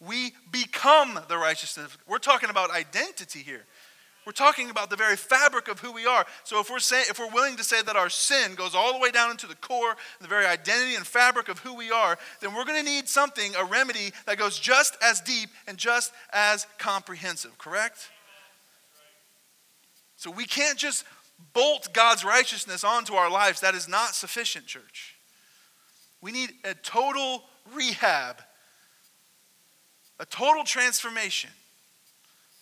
We 0.00 0.32
become 0.50 1.18
the 1.28 1.38
righteousness. 1.38 1.96
We're 2.06 2.18
talking 2.18 2.50
about 2.50 2.70
identity 2.70 3.38
here. 3.40 3.64
We're 4.26 4.32
talking 4.32 4.70
about 4.70 4.90
the 4.90 4.96
very 4.96 5.14
fabric 5.14 5.68
of 5.68 5.78
who 5.78 5.92
we 5.92 6.04
are. 6.04 6.26
So 6.42 6.58
if 6.58 6.68
we're 6.68 6.80
saying 6.80 7.06
if 7.08 7.20
we're 7.20 7.30
willing 7.30 7.56
to 7.58 7.64
say 7.64 7.80
that 7.80 7.94
our 7.94 8.10
sin 8.10 8.56
goes 8.56 8.74
all 8.74 8.92
the 8.92 8.98
way 8.98 9.12
down 9.12 9.30
into 9.30 9.46
the 9.46 9.54
core, 9.54 9.96
the 10.20 10.26
very 10.26 10.44
identity 10.44 10.96
and 10.96 11.06
fabric 11.06 11.48
of 11.48 11.60
who 11.60 11.74
we 11.74 11.92
are, 11.92 12.18
then 12.40 12.52
we're 12.52 12.64
going 12.64 12.84
to 12.84 12.90
need 12.90 13.08
something, 13.08 13.54
a 13.54 13.64
remedy 13.64 14.12
that 14.26 14.36
goes 14.36 14.58
just 14.58 14.96
as 15.00 15.20
deep 15.20 15.50
and 15.68 15.78
just 15.78 16.12
as 16.32 16.66
comprehensive, 16.76 17.56
correct? 17.56 18.10
So 20.16 20.32
we 20.32 20.44
can't 20.44 20.76
just 20.76 21.04
bolt 21.52 21.90
God's 21.92 22.24
righteousness 22.24 22.82
onto 22.82 23.14
our 23.14 23.30
lives. 23.30 23.60
That 23.60 23.76
is 23.76 23.88
not 23.88 24.16
sufficient, 24.16 24.66
church. 24.66 25.14
We 26.20 26.32
need 26.32 26.50
a 26.64 26.74
total 26.74 27.44
rehab, 27.72 28.42
a 30.18 30.26
total 30.26 30.64
transformation. 30.64 31.50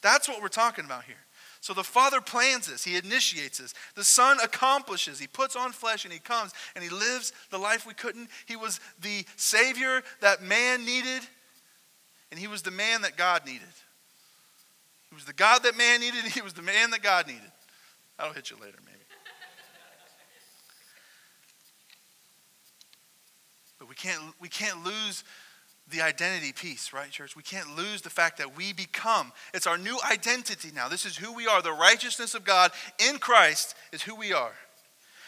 That's 0.03 0.29
what 0.29 0.43
we're 0.43 0.49
talking 0.49 0.85
about 0.85 1.05
here. 1.05 1.24
So 1.65 1.73
the 1.73 1.83
Father 1.83 2.21
plans 2.21 2.67
this, 2.67 2.85
He 2.85 2.95
initiates 2.95 3.57
this. 3.57 3.73
The 3.95 4.05
Son 4.05 4.37
accomplishes, 4.45 5.19
He 5.19 5.27
puts 5.27 5.57
on 5.57 5.73
flesh 5.73 6.05
and 6.05 6.13
He 6.13 6.19
comes 6.19 6.53
and 6.75 6.85
He 6.85 6.91
lives 6.91 7.33
the 7.49 7.57
life 7.57 7.87
we 7.87 7.95
couldn't. 7.95 8.29
He 8.45 8.55
was 8.55 8.81
the 9.01 9.25
Savior 9.37 10.03
that 10.21 10.43
man 10.43 10.85
needed, 10.85 11.23
and 12.31 12.39
He 12.39 12.49
was 12.49 12.61
the 12.61 12.71
man 12.71 13.01
that 13.01 13.17
God 13.17 13.47
needed. 13.47 13.63
He 15.09 15.15
was 15.15 15.25
the 15.25 15.33
God 15.33 15.63
that 15.63 15.75
man 15.75 16.01
needed, 16.01 16.25
He 16.25 16.43
was 16.43 16.53
the 16.53 16.61
man 16.61 16.91
that 16.91 17.03
God 17.03 17.27
needed. 17.27 17.51
That'll 18.19 18.35
hit 18.35 18.51
you 18.51 18.59
later, 18.61 18.77
maybe. 18.85 18.99
but 23.79 23.89
we 23.89 23.95
can't, 23.95 24.21
we 24.39 24.51
can't 24.51 24.85
lose 24.85 25.25
the 25.91 26.01
identity 26.01 26.53
piece, 26.53 26.93
right, 26.93 27.11
church? 27.11 27.37
We 27.37 27.43
can't 27.43 27.77
lose 27.77 28.03
the 28.03 28.11
fact 28.11 28.39
that 28.39 28.57
we 28.57 28.73
become. 28.73 29.33
It's 29.53 29.67
our 29.67 29.77
new 29.77 29.99
identity 30.11 30.71
now. 30.75 30.89
This 30.89 31.05
is 31.05 31.17
who 31.17 31.33
we 31.33 31.47
are. 31.47 31.61
The 31.61 31.73
righteousness 31.73 32.35
of 32.35 32.45
God 32.45 32.71
in 32.99 33.19
Christ 33.19 33.75
is 33.93 34.03
who 34.03 34.15
we 34.15 34.33
are. 34.33 34.53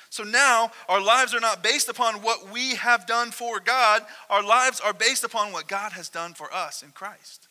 So 0.08 0.22
now 0.24 0.70
our 0.88 1.00
lives 1.00 1.34
are 1.34 1.40
not 1.40 1.62
based 1.62 1.88
upon 1.88 2.22
what 2.22 2.50
we 2.50 2.76
have 2.76 3.06
done 3.06 3.32
for 3.32 3.60
God, 3.60 4.02
our 4.30 4.42
lives 4.42 4.80
are 4.80 4.94
based 4.94 5.24
upon 5.24 5.52
what 5.52 5.68
God 5.68 5.92
has 5.92 6.08
done 6.08 6.32
for 6.32 6.52
us 6.54 6.82
in 6.82 6.90
Christ. 6.90 7.48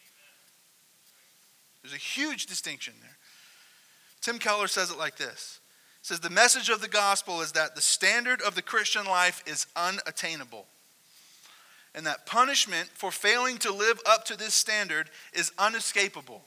There's 1.84 1.94
a 1.94 1.98
huge 1.98 2.48
distinction 2.48 2.96
there. 3.02 3.18
Tim 4.22 4.40
Keller 4.40 4.68
says 4.68 4.90
it 4.90 4.98
like 4.98 5.18
this. 5.18 5.60
He 6.02 6.08
says 6.08 6.22
the 6.22 6.32
message 6.32 6.70
of 6.70 6.82
the 6.82 6.88
gospel 6.88 7.42
is 7.42 7.52
that 7.52 7.76
the 7.76 7.82
standard 7.82 8.42
of 8.42 8.56
the 8.56 8.64
Christian 8.64 9.06
life 9.06 9.44
is 9.46 9.68
unattainable 9.76 10.66
and 11.96 12.06
that 12.06 12.26
punishment 12.26 12.90
for 12.94 13.10
failing 13.10 13.58
to 13.60 13.72
live 13.72 14.02
up 14.06 14.26
to 14.26 14.38
this 14.38 14.54
standard 14.54 15.10
is 15.34 15.52
unescapable. 15.58 16.42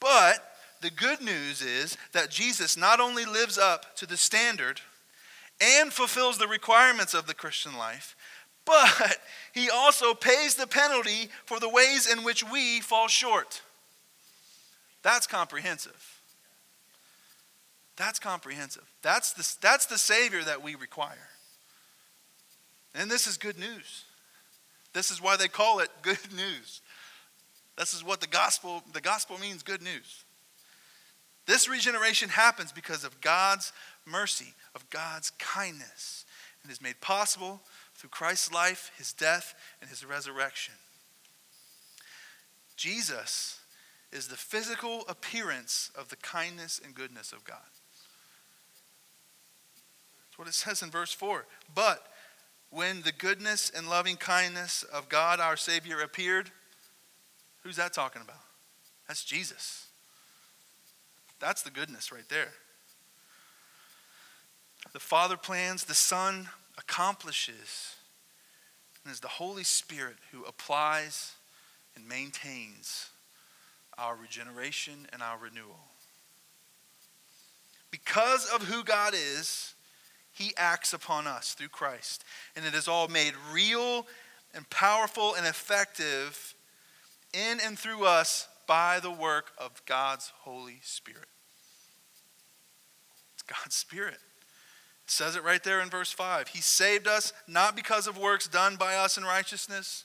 But 0.00 0.44
the 0.82 0.90
good 0.90 1.22
news 1.22 1.62
is 1.62 1.96
that 2.12 2.28
Jesus 2.28 2.76
not 2.76 3.00
only 3.00 3.24
lives 3.24 3.56
up 3.56 3.96
to 3.96 4.06
the 4.06 4.16
standard 4.16 4.80
and 5.60 5.92
fulfills 5.92 6.36
the 6.36 6.48
requirements 6.48 7.14
of 7.14 7.26
the 7.26 7.34
Christian 7.34 7.78
life, 7.78 8.16
but 8.66 9.18
he 9.52 9.70
also 9.70 10.12
pays 10.12 10.56
the 10.56 10.66
penalty 10.66 11.30
for 11.44 11.60
the 11.60 11.68
ways 11.68 12.10
in 12.10 12.24
which 12.24 12.44
we 12.44 12.80
fall 12.80 13.06
short. 13.06 13.62
That's 15.02 15.28
comprehensive. 15.28 16.20
That's 17.96 18.18
comprehensive. 18.18 18.84
That's 19.00 19.32
the, 19.32 19.48
that's 19.62 19.86
the 19.86 19.96
Savior 19.96 20.42
that 20.42 20.62
we 20.62 20.74
require. 20.74 21.28
And 22.96 23.10
this 23.10 23.26
is 23.26 23.36
good 23.36 23.58
news. 23.58 24.04
This 24.94 25.10
is 25.10 25.20
why 25.20 25.36
they 25.36 25.48
call 25.48 25.80
it 25.80 25.90
good 26.02 26.18
news. 26.34 26.80
This 27.76 27.92
is 27.92 28.02
what 28.02 28.20
the 28.20 28.26
gospel 28.26 28.82
the 28.92 29.00
gospel 29.02 29.38
means 29.38 29.62
good 29.62 29.82
news. 29.82 30.24
This 31.46 31.68
regeneration 31.68 32.30
happens 32.30 32.72
because 32.72 33.04
of 33.04 33.20
God's 33.20 33.72
mercy, 34.04 34.54
of 34.74 34.88
God's 34.90 35.30
kindness, 35.38 36.24
and 36.62 36.72
is 36.72 36.82
made 36.82 37.00
possible 37.00 37.60
through 37.94 38.10
Christ's 38.10 38.52
life, 38.52 38.90
his 38.98 39.12
death, 39.12 39.54
and 39.80 39.88
his 39.88 40.04
resurrection. 40.04 40.74
Jesus 42.76 43.60
is 44.12 44.28
the 44.28 44.36
physical 44.36 45.04
appearance 45.08 45.90
of 45.96 46.08
the 46.08 46.16
kindness 46.16 46.80
and 46.84 46.94
goodness 46.94 47.32
of 47.32 47.44
God. 47.44 47.58
That's 50.24 50.38
what 50.38 50.48
it 50.48 50.54
says 50.54 50.82
in 50.82 50.90
verse 50.90 51.12
4. 51.12 51.46
But 51.74 52.06
when 52.76 53.00
the 53.00 53.12
goodness 53.12 53.72
and 53.74 53.88
loving 53.88 54.16
kindness 54.16 54.82
of 54.82 55.08
God 55.08 55.40
our 55.40 55.56
Savior 55.56 56.02
appeared, 56.02 56.50
who's 57.62 57.76
that 57.76 57.94
talking 57.94 58.20
about? 58.20 58.42
That's 59.08 59.24
Jesus. 59.24 59.86
That's 61.40 61.62
the 61.62 61.70
goodness 61.70 62.12
right 62.12 62.28
there. 62.28 62.52
The 64.92 65.00
Father 65.00 65.38
plans, 65.38 65.84
the 65.84 65.94
Son 65.94 66.50
accomplishes, 66.76 67.94
and 69.02 69.10
is 69.10 69.20
the 69.20 69.28
Holy 69.28 69.64
Spirit 69.64 70.16
who 70.30 70.44
applies 70.44 71.32
and 71.96 72.06
maintains 72.06 73.08
our 73.96 74.16
regeneration 74.16 75.06
and 75.14 75.22
our 75.22 75.38
renewal. 75.38 75.80
Because 77.90 78.50
of 78.54 78.64
who 78.64 78.84
God 78.84 79.14
is, 79.14 79.72
he 80.36 80.52
acts 80.58 80.92
upon 80.92 81.26
us 81.26 81.54
through 81.54 81.68
Christ. 81.68 82.22
And 82.54 82.66
it 82.66 82.74
is 82.74 82.88
all 82.88 83.08
made 83.08 83.32
real 83.50 84.06
and 84.54 84.68
powerful 84.68 85.34
and 85.34 85.46
effective 85.46 86.54
in 87.32 87.58
and 87.64 87.78
through 87.78 88.04
us 88.04 88.46
by 88.66 89.00
the 89.00 89.10
work 89.10 89.52
of 89.56 89.82
God's 89.86 90.32
Holy 90.40 90.78
Spirit. 90.82 91.28
It's 93.34 93.44
God's 93.44 93.74
Spirit. 93.74 94.18
It 95.04 95.10
says 95.10 95.36
it 95.36 95.42
right 95.44 95.62
there 95.64 95.80
in 95.80 95.88
verse 95.88 96.12
5. 96.12 96.48
He 96.48 96.60
saved 96.60 97.08
us 97.08 97.32
not 97.48 97.74
because 97.74 98.06
of 98.06 98.18
works 98.18 98.46
done 98.46 98.76
by 98.76 98.94
us 98.94 99.16
in 99.16 99.24
righteousness. 99.24 100.04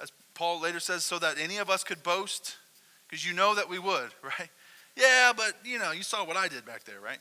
As 0.00 0.12
Paul 0.34 0.60
later 0.60 0.80
says, 0.80 1.04
so 1.04 1.18
that 1.20 1.38
any 1.38 1.56
of 1.56 1.70
us 1.70 1.84
could 1.84 2.02
boast, 2.02 2.56
because 3.08 3.26
you 3.26 3.32
know 3.32 3.54
that 3.54 3.70
we 3.70 3.78
would, 3.78 4.10
right? 4.22 4.50
Yeah, 4.94 5.32
but 5.34 5.54
you 5.64 5.78
know, 5.78 5.92
you 5.92 6.02
saw 6.02 6.26
what 6.26 6.36
I 6.36 6.48
did 6.48 6.66
back 6.66 6.84
there, 6.84 7.00
right? 7.00 7.18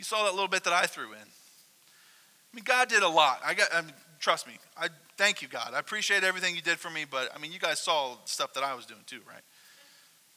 You 0.00 0.04
saw 0.04 0.24
that 0.24 0.32
little 0.32 0.48
bit 0.48 0.64
that 0.64 0.72
I 0.72 0.86
threw 0.86 1.12
in. 1.12 1.18
I 1.18 2.54
mean, 2.54 2.64
God 2.64 2.88
did 2.88 3.02
a 3.02 3.08
lot. 3.08 3.42
I 3.44 3.52
got, 3.52 3.68
I 3.70 3.82
mean, 3.82 3.92
trust 4.18 4.46
me. 4.46 4.54
I 4.74 4.88
thank 5.18 5.42
you, 5.42 5.48
God. 5.48 5.74
I 5.74 5.78
appreciate 5.78 6.24
everything 6.24 6.56
you 6.56 6.62
did 6.62 6.78
for 6.78 6.88
me, 6.88 7.04
but 7.04 7.28
I 7.36 7.38
mean, 7.38 7.52
you 7.52 7.58
guys 7.58 7.80
saw 7.80 8.16
stuff 8.24 8.54
that 8.54 8.64
I 8.64 8.74
was 8.74 8.86
doing 8.86 9.02
too, 9.04 9.20
right? 9.28 9.42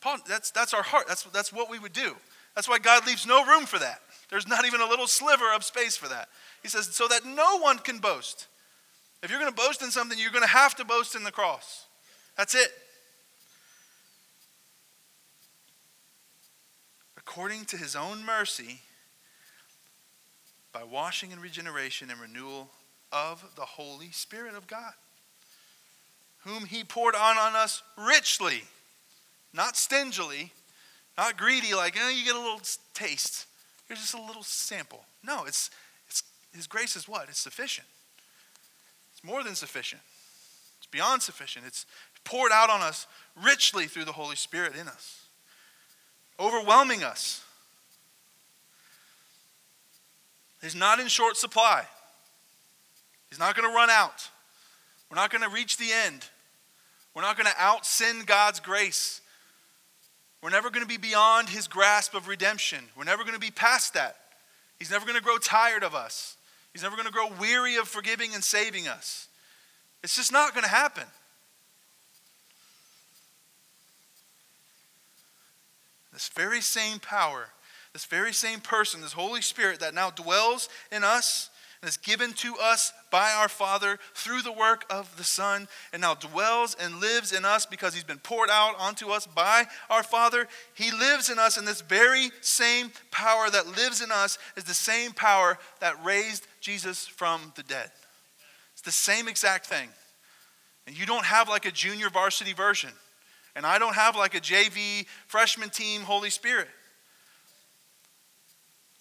Paul, 0.01 0.17
that's 0.27 0.51
that's 0.51 0.73
our 0.73 0.83
heart. 0.83 1.05
That's 1.07 1.23
that's 1.23 1.53
what 1.53 1.69
we 1.69 1.79
would 1.79 1.93
do. 1.93 2.13
That's 2.55 2.67
why 2.67 2.77
God 2.77 3.07
leaves 3.07 3.25
no 3.25 3.45
room 3.45 3.65
for 3.65 3.79
that. 3.79 4.01
There's 4.29 4.49
not 4.49 4.65
even 4.65 4.81
a 4.81 4.85
little 4.85 5.07
sliver 5.07 5.53
of 5.55 5.63
space 5.63 5.95
for 5.95 6.09
that. 6.09 6.27
He 6.61 6.67
says, 6.67 6.93
so 6.93 7.07
that 7.07 7.25
no 7.25 7.59
one 7.59 7.77
can 7.77 7.99
boast. 7.99 8.47
If 9.23 9.31
you're 9.31 9.39
going 9.39 9.49
to 9.49 9.55
boast 9.55 9.81
in 9.81 9.91
something, 9.91 10.19
you're 10.19 10.31
going 10.31 10.43
to 10.43 10.49
have 10.49 10.75
to 10.75 10.83
boast 10.83 11.15
in 11.15 11.23
the 11.23 11.31
cross. 11.31 11.85
That's 12.35 12.53
it. 12.53 12.67
According 17.17 17.63
to 17.67 17.77
his 17.77 17.95
own 17.95 18.25
mercy, 18.25 18.81
by 20.73 20.83
washing 20.83 21.31
and 21.31 21.41
regeneration 21.41 22.09
and 22.09 22.19
renewal 22.19 22.69
of 23.11 23.45
the 23.55 23.61
Holy 23.61 24.09
Spirit 24.11 24.55
of 24.55 24.65
God, 24.65 24.93
whom 26.39 26.65
He 26.65 26.83
poured 26.83 27.15
on 27.15 27.37
on 27.37 27.55
us 27.55 27.83
richly, 27.97 28.63
not 29.53 29.77
stingily, 29.77 30.51
not 31.17 31.37
greedy, 31.37 31.75
like, 31.75 31.95
oh, 32.01 32.09
you 32.09 32.25
get 32.25 32.35
a 32.35 32.39
little 32.39 32.61
taste. 32.95 33.45
Here's 33.87 33.99
just 33.99 34.15
a 34.15 34.21
little 34.21 34.43
sample. 34.43 35.05
No, 35.23 35.45
it's, 35.45 35.69
it's 36.07 36.23
His 36.55 36.65
grace 36.65 36.95
is 36.95 37.07
what? 37.07 37.29
It's 37.29 37.39
sufficient. 37.39 37.87
It's 39.13 39.23
more 39.23 39.43
than 39.43 39.53
sufficient. 39.53 40.01
It's 40.79 40.87
beyond 40.87 41.21
sufficient. 41.21 41.65
It's 41.67 41.85
poured 42.23 42.51
out 42.51 42.71
on 42.71 42.81
us 42.81 43.05
richly 43.43 43.85
through 43.85 44.05
the 44.05 44.11
Holy 44.13 44.35
Spirit 44.35 44.73
in 44.75 44.87
us, 44.87 45.25
overwhelming 46.39 47.03
us 47.03 47.43
He's 50.63 50.75
not 50.75 51.01
in 51.01 51.09
short 51.09 51.35
supply. 51.35 51.83
He's 53.29 53.37
not 53.37 53.55
going 53.55 53.69
to 53.69 53.75
run 53.75 53.89
out. 53.89 54.29
We're 55.11 55.17
not 55.17 55.29
going 55.29 55.43
to 55.43 55.49
reach 55.49 55.77
the 55.77 55.91
end. 55.91 56.25
We're 57.13 57.21
not 57.21 57.37
going 57.37 57.47
to 57.47 57.61
out 57.61 57.85
God's 58.25 58.61
grace. 58.61 59.19
We're 60.41 60.49
never 60.49 60.69
going 60.69 60.81
to 60.81 60.87
be 60.87 60.97
beyond 60.97 61.49
his 61.49 61.67
grasp 61.67 62.15
of 62.15 62.29
redemption. 62.29 62.85
We're 62.97 63.03
never 63.03 63.23
going 63.23 63.33
to 63.33 63.39
be 63.39 63.51
past 63.51 63.93
that. 63.93 64.15
He's 64.79 64.89
never 64.89 65.05
going 65.05 65.17
to 65.17 65.23
grow 65.23 65.37
tired 65.37 65.83
of 65.83 65.93
us. 65.93 66.37
He's 66.71 66.83
never 66.83 66.95
going 66.95 67.07
to 67.07 67.13
grow 67.13 67.27
weary 67.39 67.75
of 67.75 67.87
forgiving 67.87 68.33
and 68.33 68.43
saving 68.43 68.87
us. 68.87 69.27
It's 70.01 70.15
just 70.15 70.31
not 70.31 70.53
going 70.53 70.63
to 70.63 70.69
happen. 70.69 71.03
This 76.13 76.29
very 76.29 76.61
same 76.61 76.99
power 76.99 77.49
this 77.93 78.05
very 78.05 78.33
same 78.33 78.59
person, 78.59 79.01
this 79.01 79.13
Holy 79.13 79.41
Spirit 79.41 79.79
that 79.79 79.93
now 79.93 80.09
dwells 80.09 80.67
in 80.91 81.03
us 81.03 81.49
and 81.81 81.89
is 81.89 81.97
given 81.97 82.31
to 82.31 82.55
us 82.61 82.93
by 83.11 83.31
our 83.31 83.49
Father 83.49 83.99
through 84.15 84.41
the 84.41 84.51
work 84.51 84.85
of 84.89 85.15
the 85.17 85.23
Son, 85.23 85.67
and 85.91 86.01
now 86.01 86.13
dwells 86.15 86.75
and 86.79 87.01
lives 87.01 87.33
in 87.33 87.43
us 87.43 87.65
because 87.65 87.93
he's 87.93 88.05
been 88.05 88.19
poured 88.19 88.49
out 88.49 88.73
onto 88.79 89.09
us 89.09 89.27
by 89.27 89.65
our 89.89 90.01
Father. 90.01 90.47
He 90.73 90.91
lives 90.91 91.29
in 91.29 91.37
us, 91.37 91.57
and 91.57 91.67
this 91.67 91.81
very 91.81 92.31
same 92.39 92.89
power 93.11 93.49
that 93.49 93.67
lives 93.67 94.01
in 94.01 94.11
us 94.11 94.37
is 94.55 94.63
the 94.63 94.73
same 94.73 95.11
power 95.11 95.59
that 95.81 96.03
raised 96.05 96.47
Jesus 96.61 97.05
from 97.05 97.51
the 97.55 97.63
dead. 97.63 97.91
It's 98.71 98.81
the 98.81 98.91
same 98.91 99.27
exact 99.27 99.65
thing. 99.65 99.89
And 100.87 100.97
you 100.97 101.05
don't 101.05 101.25
have 101.25 101.49
like 101.49 101.65
a 101.65 101.71
junior 101.71 102.09
varsity 102.09 102.53
version. 102.53 102.91
And 103.55 103.65
I 103.65 103.77
don't 103.77 103.95
have 103.95 104.15
like 104.15 104.35
a 104.35 104.39
JV 104.39 105.05
freshman 105.27 105.69
team 105.69 106.01
Holy 106.01 106.29
Spirit. 106.29 106.69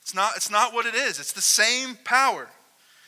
It's 0.02 0.14
not, 0.14 0.36
it's 0.36 0.50
not 0.50 0.74
what 0.74 0.86
it 0.86 0.94
is. 0.94 1.18
It's 1.18 1.32
the 1.32 1.40
same 1.40 1.96
power. 2.04 2.48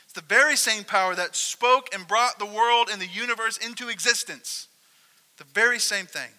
It's 0.04 0.12
the 0.12 0.22
very 0.22 0.56
same 0.56 0.84
power 0.84 1.14
that 1.14 1.36
spoke 1.36 1.92
and 1.92 2.06
brought 2.06 2.38
the 2.38 2.46
world 2.46 2.88
and 2.90 3.00
the 3.02 3.06
universe 3.06 3.58
into 3.58 3.88
existence. 3.88 4.68
The 5.36 5.44
very 5.52 5.80
same 5.80 6.06
thing. 6.06 6.30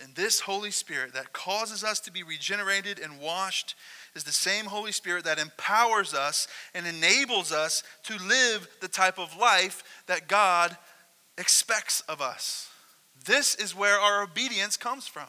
And 0.00 0.14
this 0.14 0.40
Holy 0.40 0.70
Spirit 0.70 1.12
that 1.14 1.32
causes 1.32 1.82
us 1.82 1.98
to 2.00 2.12
be 2.12 2.22
regenerated 2.22 3.00
and 3.00 3.18
washed 3.18 3.74
is 4.14 4.22
the 4.22 4.32
same 4.32 4.66
Holy 4.66 4.92
Spirit 4.92 5.24
that 5.24 5.40
empowers 5.40 6.14
us 6.14 6.46
and 6.72 6.86
enables 6.86 7.50
us 7.50 7.82
to 8.04 8.16
live 8.24 8.68
the 8.80 8.88
type 8.88 9.18
of 9.18 9.36
life 9.36 9.82
that 10.06 10.28
God 10.28 10.76
expects 11.36 12.00
of 12.02 12.20
us. 12.20 12.68
This 13.24 13.56
is 13.56 13.74
where 13.74 13.98
our 13.98 14.22
obedience 14.22 14.76
comes 14.76 15.08
from. 15.08 15.26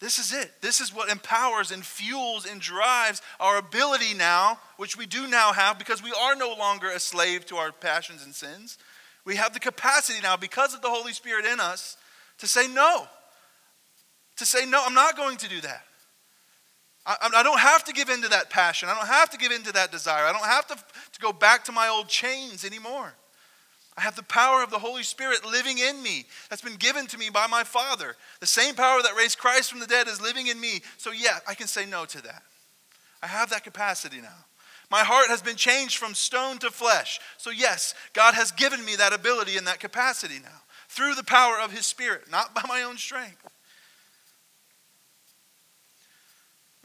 This 0.00 0.18
is 0.18 0.32
it. 0.32 0.62
This 0.62 0.80
is 0.80 0.94
what 0.94 1.10
empowers 1.10 1.70
and 1.70 1.84
fuels 1.84 2.46
and 2.46 2.58
drives 2.60 3.20
our 3.38 3.58
ability 3.58 4.14
now, 4.14 4.58
which 4.78 4.96
we 4.96 5.04
do 5.04 5.28
now 5.28 5.52
have 5.52 5.78
because 5.78 6.02
we 6.02 6.12
are 6.18 6.34
no 6.34 6.54
longer 6.54 6.90
a 6.90 6.98
slave 6.98 7.44
to 7.46 7.56
our 7.56 7.70
passions 7.70 8.24
and 8.24 8.34
sins. 8.34 8.78
We 9.26 9.36
have 9.36 9.52
the 9.52 9.60
capacity 9.60 10.18
now, 10.22 10.38
because 10.38 10.74
of 10.74 10.80
the 10.80 10.88
Holy 10.88 11.12
Spirit 11.12 11.44
in 11.44 11.60
us, 11.60 11.98
to 12.38 12.46
say 12.46 12.66
no. 12.66 13.06
To 14.36 14.46
say, 14.46 14.64
no, 14.64 14.82
I'm 14.84 14.94
not 14.94 15.18
going 15.18 15.36
to 15.36 15.48
do 15.48 15.60
that. 15.60 15.84
I, 17.04 17.28
I 17.36 17.42
don't 17.42 17.60
have 17.60 17.84
to 17.84 17.92
give 17.92 18.08
in 18.08 18.22
to 18.22 18.28
that 18.28 18.48
passion. 18.48 18.88
I 18.88 18.94
don't 18.94 19.06
have 19.06 19.28
to 19.30 19.38
give 19.38 19.52
in 19.52 19.62
to 19.64 19.72
that 19.72 19.92
desire. 19.92 20.24
I 20.24 20.32
don't 20.32 20.44
have 20.44 20.66
to, 20.68 20.74
to 20.76 21.20
go 21.20 21.32
back 21.32 21.64
to 21.64 21.72
my 21.72 21.88
old 21.88 22.08
chains 22.08 22.64
anymore. 22.64 23.12
I 24.00 24.04
have 24.04 24.16
the 24.16 24.22
power 24.22 24.62
of 24.62 24.70
the 24.70 24.78
Holy 24.78 25.02
Spirit 25.02 25.44
living 25.44 25.76
in 25.76 26.02
me 26.02 26.24
that's 26.48 26.62
been 26.62 26.76
given 26.76 27.06
to 27.08 27.18
me 27.18 27.28
by 27.28 27.46
my 27.46 27.64
Father. 27.64 28.16
The 28.40 28.46
same 28.46 28.74
power 28.74 29.02
that 29.02 29.14
raised 29.14 29.36
Christ 29.36 29.70
from 29.70 29.78
the 29.78 29.86
dead 29.86 30.08
is 30.08 30.22
living 30.22 30.46
in 30.46 30.58
me. 30.58 30.80
So, 30.96 31.10
yeah, 31.10 31.40
I 31.46 31.52
can 31.52 31.66
say 31.66 31.84
no 31.84 32.06
to 32.06 32.22
that. 32.22 32.42
I 33.22 33.26
have 33.26 33.50
that 33.50 33.62
capacity 33.62 34.22
now. 34.22 34.46
My 34.90 35.00
heart 35.00 35.28
has 35.28 35.42
been 35.42 35.54
changed 35.54 35.98
from 35.98 36.14
stone 36.14 36.56
to 36.60 36.70
flesh. 36.70 37.20
So, 37.36 37.50
yes, 37.50 37.94
God 38.14 38.32
has 38.32 38.52
given 38.52 38.82
me 38.86 38.96
that 38.96 39.12
ability 39.12 39.58
and 39.58 39.66
that 39.66 39.80
capacity 39.80 40.38
now 40.42 40.62
through 40.88 41.14
the 41.14 41.22
power 41.22 41.60
of 41.60 41.70
His 41.70 41.84
Spirit, 41.84 42.22
not 42.30 42.54
by 42.54 42.62
my 42.66 42.80
own 42.80 42.96
strength. 42.96 43.46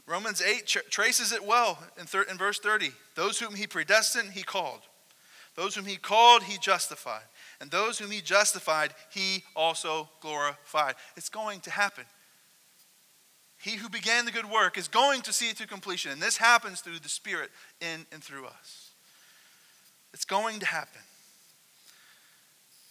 Romans 0.06 0.42
8 0.42 0.66
traces 0.90 1.32
it 1.32 1.46
well 1.46 1.78
in, 1.96 2.04
in 2.30 2.36
verse 2.36 2.58
30. 2.58 2.90
Those 3.14 3.38
whom 3.38 3.54
He 3.54 3.66
predestined, 3.66 4.32
He 4.32 4.42
called. 4.42 4.82
Those 5.56 5.74
whom 5.74 5.86
he 5.86 5.96
called, 5.96 6.42
he 6.42 6.58
justified. 6.58 7.24
And 7.60 7.70
those 7.70 7.98
whom 7.98 8.10
he 8.10 8.20
justified, 8.20 8.92
he 9.10 9.42
also 9.56 10.10
glorified. 10.20 10.94
It's 11.16 11.30
going 11.30 11.60
to 11.60 11.70
happen. 11.70 12.04
He 13.58 13.76
who 13.76 13.88
began 13.88 14.26
the 14.26 14.32
good 14.32 14.50
work 14.50 14.76
is 14.76 14.86
going 14.86 15.22
to 15.22 15.32
see 15.32 15.48
it 15.48 15.56
to 15.56 15.66
completion. 15.66 16.12
And 16.12 16.20
this 16.20 16.36
happens 16.36 16.82
through 16.82 16.98
the 16.98 17.08
Spirit 17.08 17.50
in 17.80 18.04
and 18.12 18.22
through 18.22 18.44
us. 18.44 18.90
It's 20.12 20.26
going 20.26 20.60
to 20.60 20.66
happen. 20.66 21.00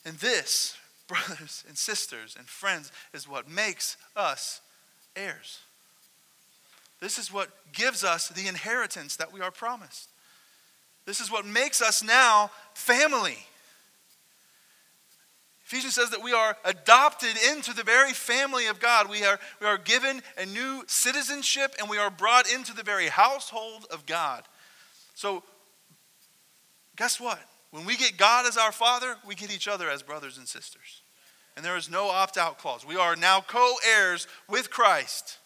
And 0.03 0.17
this, 0.17 0.75
brothers 1.07 1.63
and 1.67 1.77
sisters 1.77 2.35
and 2.37 2.47
friends, 2.47 2.91
is 3.13 3.27
what 3.27 3.49
makes 3.49 3.95
us 4.15 4.61
heirs. 5.15 5.59
This 6.99 7.19
is 7.19 7.31
what 7.31 7.49
gives 7.73 8.03
us 8.03 8.29
the 8.29 8.47
inheritance 8.47 9.15
that 9.17 9.31
we 9.31 9.41
are 9.41 9.51
promised. 9.51 10.09
This 11.05 11.19
is 11.19 11.31
what 11.31 11.45
makes 11.45 11.81
us 11.81 12.03
now 12.03 12.51
family. 12.73 13.37
Ephesians 15.65 15.95
says 15.95 16.11
that 16.11 16.23
we 16.23 16.31
are 16.31 16.55
adopted 16.63 17.35
into 17.51 17.73
the 17.73 17.83
very 17.83 18.13
family 18.13 18.67
of 18.67 18.79
God. 18.79 19.09
We 19.09 19.23
are, 19.23 19.39
we 19.59 19.65
are 19.65 19.79
given 19.79 20.21
a 20.37 20.45
new 20.45 20.83
citizenship 20.85 21.75
and 21.79 21.89
we 21.89 21.97
are 21.97 22.11
brought 22.11 22.51
into 22.51 22.75
the 22.75 22.83
very 22.83 23.07
household 23.07 23.87
of 23.91 24.05
God. 24.05 24.43
So, 25.15 25.43
guess 26.95 27.19
what? 27.19 27.39
When 27.71 27.85
we 27.85 27.97
get 27.97 28.15
God 28.17 28.45
as 28.45 28.57
our 28.57 28.71
Father, 28.71 29.15
we 29.27 29.33
get 29.33 29.53
each 29.53 29.67
other 29.67 29.89
as 29.89 30.03
brothers 30.03 30.37
and 30.37 30.47
sisters. 30.47 31.01
And 31.55 31.65
there 31.65 31.77
is 31.77 31.89
no 31.89 32.09
opt 32.09 32.37
out 32.37 32.59
clause. 32.59 32.85
We 32.85 32.97
are 32.97 33.15
now 33.15 33.41
co 33.41 33.75
heirs 33.87 34.27
with 34.47 34.69
Christ. 34.69 35.39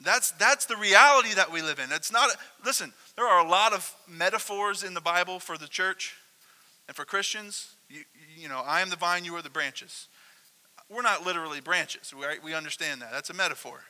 That's, 0.00 0.30
that's 0.32 0.66
the 0.66 0.76
reality 0.76 1.34
that 1.34 1.50
we 1.50 1.60
live 1.60 1.80
in. 1.80 1.90
It's 1.90 2.12
not, 2.12 2.30
listen, 2.64 2.92
there 3.16 3.26
are 3.26 3.44
a 3.44 3.48
lot 3.48 3.72
of 3.72 3.94
metaphors 4.06 4.84
in 4.84 4.94
the 4.94 5.00
Bible 5.00 5.40
for 5.40 5.58
the 5.58 5.66
church 5.66 6.14
and 6.86 6.96
for 6.96 7.04
Christians. 7.04 7.74
You, 7.88 8.02
you 8.36 8.48
know, 8.48 8.62
I 8.64 8.80
am 8.80 8.90
the 8.90 8.96
vine, 8.96 9.24
you 9.24 9.34
are 9.34 9.42
the 9.42 9.50
branches. 9.50 10.06
We're 10.88 11.02
not 11.02 11.26
literally 11.26 11.60
branches, 11.60 12.14
right? 12.14 12.42
We 12.42 12.54
understand 12.54 13.02
that. 13.02 13.10
That's 13.12 13.30
a 13.30 13.34
metaphor. 13.34 13.80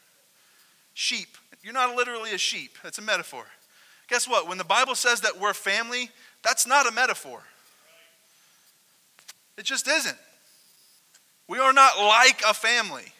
Sheep, 0.95 1.29
you're 1.63 1.75
not 1.75 1.95
literally 1.95 2.33
a 2.33 2.39
sheep, 2.39 2.79
that's 2.83 2.99
a 2.99 3.03
metaphor. 3.03 3.45
Guess 4.09 4.27
what? 4.27 4.49
When 4.49 4.59
the 4.59 4.65
Bible 4.65 4.95
says 4.95 5.21
that 5.21 5.39
we're 5.39 5.53
family, 5.53 6.11
that's 6.43 6.67
not 6.67 6.89
a 6.89 6.93
metaphor. 6.93 7.43
It 9.59 9.65
just 9.65 9.87
isn't. 9.87 10.17
We 11.47 11.59
are 11.59 11.73
not 11.73 11.99
like 11.99 12.43
a 12.49 12.55
family. 12.55 13.13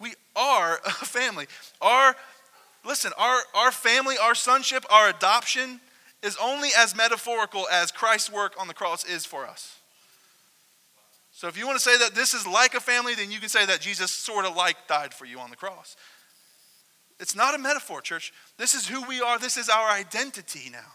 We 0.00 0.14
are 0.36 0.80
a 0.84 0.90
family. 0.90 1.46
Our, 1.80 2.16
listen, 2.84 3.12
our, 3.18 3.40
our 3.54 3.72
family, 3.72 4.16
our 4.20 4.34
sonship, 4.34 4.84
our 4.90 5.08
adoption 5.08 5.80
is 6.22 6.36
only 6.42 6.70
as 6.76 6.96
metaphorical 6.96 7.68
as 7.70 7.92
Christ's 7.92 8.32
work 8.32 8.54
on 8.58 8.68
the 8.68 8.74
cross 8.74 9.04
is 9.04 9.24
for 9.24 9.46
us. 9.46 9.76
So 11.30 11.46
if 11.46 11.56
you 11.56 11.66
want 11.66 11.78
to 11.78 11.84
say 11.84 11.96
that 11.98 12.16
this 12.16 12.34
is 12.34 12.46
like 12.46 12.74
a 12.74 12.80
family, 12.80 13.14
then 13.14 13.30
you 13.30 13.38
can 13.38 13.48
say 13.48 13.64
that 13.66 13.80
Jesus 13.80 14.10
sort 14.10 14.44
of 14.44 14.56
like 14.56 14.88
died 14.88 15.14
for 15.14 15.24
you 15.24 15.38
on 15.38 15.50
the 15.50 15.56
cross. 15.56 15.96
It's 17.20 17.36
not 17.36 17.54
a 17.54 17.58
metaphor, 17.58 18.00
church. 18.00 18.32
This 18.56 18.74
is 18.74 18.88
who 18.88 19.02
we 19.04 19.20
are. 19.20 19.38
This 19.38 19.56
is 19.56 19.68
our 19.68 19.90
identity 19.90 20.68
now. 20.70 20.92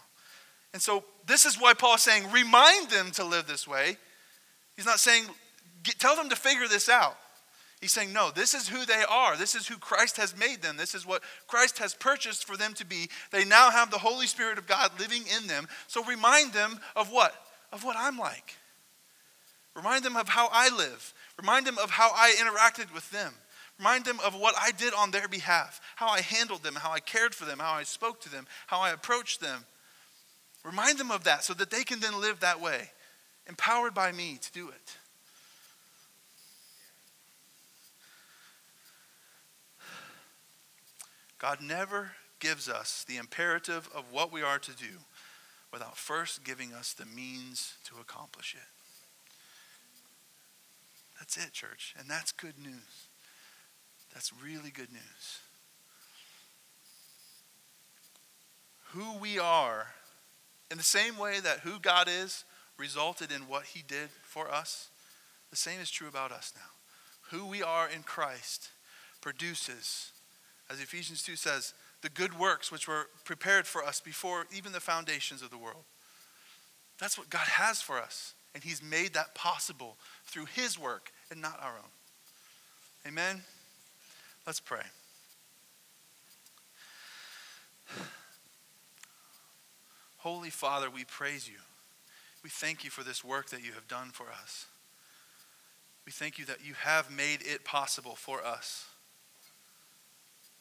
And 0.74 0.82
so 0.82 1.04
this 1.26 1.46
is 1.46 1.58
why 1.58 1.72
Paul 1.72 1.94
is 1.94 2.02
saying, 2.02 2.30
remind 2.30 2.90
them 2.90 3.10
to 3.12 3.24
live 3.24 3.46
this 3.46 3.66
way. 3.66 3.96
He's 4.76 4.86
not 4.86 5.00
saying, 5.00 5.24
tell 5.98 6.16
them 6.16 6.28
to 6.28 6.36
figure 6.36 6.68
this 6.68 6.88
out. 6.88 7.16
He's 7.84 7.92
saying, 7.92 8.14
no, 8.14 8.30
this 8.30 8.54
is 8.54 8.66
who 8.66 8.86
they 8.86 9.04
are. 9.10 9.36
This 9.36 9.54
is 9.54 9.66
who 9.66 9.76
Christ 9.76 10.16
has 10.16 10.34
made 10.34 10.62
them. 10.62 10.78
This 10.78 10.94
is 10.94 11.04
what 11.04 11.20
Christ 11.46 11.80
has 11.80 11.92
purchased 11.92 12.46
for 12.46 12.56
them 12.56 12.72
to 12.72 12.86
be. 12.86 13.10
They 13.30 13.44
now 13.44 13.70
have 13.70 13.90
the 13.90 13.98
Holy 13.98 14.26
Spirit 14.26 14.56
of 14.56 14.66
God 14.66 14.92
living 14.98 15.24
in 15.36 15.48
them. 15.48 15.68
So 15.86 16.02
remind 16.02 16.54
them 16.54 16.80
of 16.96 17.12
what? 17.12 17.34
Of 17.74 17.84
what 17.84 17.94
I'm 17.98 18.16
like. 18.16 18.56
Remind 19.76 20.02
them 20.02 20.16
of 20.16 20.30
how 20.30 20.48
I 20.50 20.74
live. 20.74 21.12
Remind 21.38 21.66
them 21.66 21.76
of 21.76 21.90
how 21.90 22.10
I 22.14 22.34
interacted 22.38 22.90
with 22.94 23.10
them. 23.10 23.34
Remind 23.78 24.06
them 24.06 24.18
of 24.24 24.34
what 24.34 24.54
I 24.58 24.70
did 24.70 24.94
on 24.94 25.10
their 25.10 25.28
behalf, 25.28 25.78
how 25.96 26.08
I 26.08 26.22
handled 26.22 26.62
them, 26.62 26.76
how 26.76 26.90
I 26.90 27.00
cared 27.00 27.34
for 27.34 27.44
them, 27.44 27.58
how 27.58 27.74
I 27.74 27.82
spoke 27.82 28.18
to 28.22 28.30
them, 28.30 28.46
how 28.66 28.80
I 28.80 28.92
approached 28.92 29.42
them. 29.42 29.66
Remind 30.64 30.96
them 30.96 31.10
of 31.10 31.24
that 31.24 31.44
so 31.44 31.52
that 31.52 31.68
they 31.68 31.84
can 31.84 32.00
then 32.00 32.18
live 32.18 32.40
that 32.40 32.62
way, 32.62 32.92
empowered 33.46 33.92
by 33.92 34.10
me 34.10 34.38
to 34.40 34.52
do 34.52 34.70
it. 34.70 34.96
God 41.44 41.60
never 41.60 42.12
gives 42.40 42.70
us 42.70 43.04
the 43.06 43.18
imperative 43.18 43.90
of 43.94 44.04
what 44.10 44.32
we 44.32 44.40
are 44.40 44.58
to 44.58 44.74
do 44.74 44.96
without 45.70 45.94
first 45.94 46.42
giving 46.42 46.72
us 46.72 46.94
the 46.94 47.04
means 47.04 47.74
to 47.84 47.96
accomplish 48.00 48.54
it. 48.54 48.66
That's 51.18 51.36
it, 51.36 51.52
church. 51.52 51.94
And 51.98 52.08
that's 52.08 52.32
good 52.32 52.54
news. 52.58 53.08
That's 54.14 54.32
really 54.42 54.70
good 54.70 54.90
news. 54.90 55.40
Who 58.92 59.18
we 59.18 59.38
are, 59.38 59.88
in 60.70 60.78
the 60.78 60.82
same 60.82 61.18
way 61.18 61.40
that 61.40 61.60
who 61.60 61.78
God 61.78 62.08
is 62.08 62.46
resulted 62.78 63.30
in 63.30 63.42
what 63.42 63.64
he 63.64 63.82
did 63.86 64.08
for 64.22 64.50
us, 64.50 64.88
the 65.50 65.56
same 65.56 65.78
is 65.78 65.90
true 65.90 66.08
about 66.08 66.32
us 66.32 66.54
now. 66.56 67.36
Who 67.36 67.44
we 67.44 67.62
are 67.62 67.86
in 67.86 68.02
Christ 68.02 68.70
produces 69.20 70.12
as 70.70 70.80
Ephesians 70.80 71.22
2 71.22 71.36
says, 71.36 71.74
the 72.02 72.08
good 72.08 72.38
works 72.38 72.70
which 72.70 72.88
were 72.88 73.08
prepared 73.24 73.66
for 73.66 73.84
us 73.84 74.00
before 74.00 74.46
even 74.54 74.72
the 74.72 74.80
foundations 74.80 75.42
of 75.42 75.50
the 75.50 75.58
world. 75.58 75.84
That's 76.98 77.18
what 77.18 77.30
God 77.30 77.46
has 77.46 77.80
for 77.80 77.98
us. 77.98 78.34
And 78.54 78.62
He's 78.62 78.82
made 78.82 79.14
that 79.14 79.34
possible 79.34 79.96
through 80.24 80.46
His 80.46 80.78
work 80.78 81.10
and 81.30 81.40
not 81.40 81.58
our 81.62 81.74
own. 81.76 81.90
Amen? 83.06 83.42
Let's 84.46 84.60
pray. 84.60 84.82
Holy 90.18 90.50
Father, 90.50 90.88
we 90.88 91.04
praise 91.04 91.48
you. 91.48 91.58
We 92.42 92.50
thank 92.50 92.84
you 92.84 92.90
for 92.90 93.02
this 93.02 93.24
work 93.24 93.50
that 93.50 93.64
you 93.64 93.72
have 93.72 93.88
done 93.88 94.10
for 94.10 94.26
us. 94.30 94.66
We 96.06 96.12
thank 96.12 96.38
you 96.38 96.44
that 96.46 96.64
you 96.64 96.74
have 96.74 97.10
made 97.10 97.40
it 97.42 97.64
possible 97.64 98.14
for 98.14 98.44
us 98.44 98.86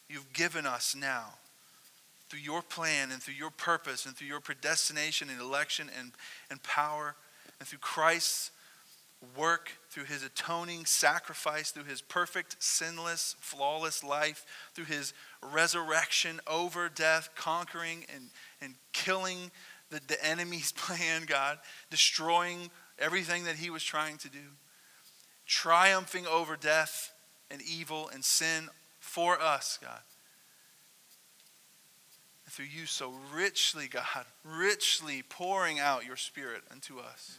You've 0.10 0.34
given 0.34 0.66
us 0.66 0.96
now, 0.96 1.36
through 2.30 2.42
your 2.42 2.62
plan 2.62 3.12
and 3.12 3.22
through 3.22 3.36
your 3.36 3.52
purpose 3.52 4.06
and 4.06 4.16
through 4.16 4.28
your 4.28 4.40
predestination 4.40 5.30
and 5.30 5.40
election 5.40 5.90
and, 6.00 6.12
and 6.50 6.62
power 6.64 7.16
and 7.60 7.68
through 7.68 7.80
Christ's 7.80 8.52
work, 9.38 9.72
through 9.90 10.06
his 10.06 10.24
atoning 10.24 10.86
sacrifice, 10.86 11.72
through 11.72 11.84
his 11.86 12.02
perfect, 12.02 12.56
sinless, 12.60 13.36
flawless 13.40 14.04
life, 14.04 14.46
through 14.74 14.86
his 14.86 15.14
resurrection 15.42 16.40
over 16.48 16.90
death, 16.90 17.30
conquering 17.36 18.06
and, 18.14 18.30
and 18.62 18.76
killing 18.92 19.52
the, 19.90 20.02
the 20.08 20.24
enemy's 20.26 20.72
plan, 20.76 21.24
God, 21.26 21.60
destroying 21.90 22.70
everything 23.00 23.46
that 23.46 23.56
he 23.56 23.70
was 23.70 23.84
trying 23.84 24.18
to 24.18 24.30
do, 24.30 24.58
triumphing 25.46 26.26
over 26.28 26.56
death 26.56 27.14
and 27.52 27.62
evil 27.62 28.10
and 28.14 28.26
sin 28.26 28.70
for 29.14 29.40
us, 29.40 29.78
God. 29.80 30.00
And 32.46 32.52
through 32.52 32.66
you 32.66 32.88
so 32.88 33.14
richly, 33.32 33.88
God, 33.88 34.26
richly 34.44 35.22
pouring 35.30 35.80
out 35.80 36.04
your 36.04 36.16
spirit 36.16 36.64
unto 36.72 36.98
us 36.98 37.38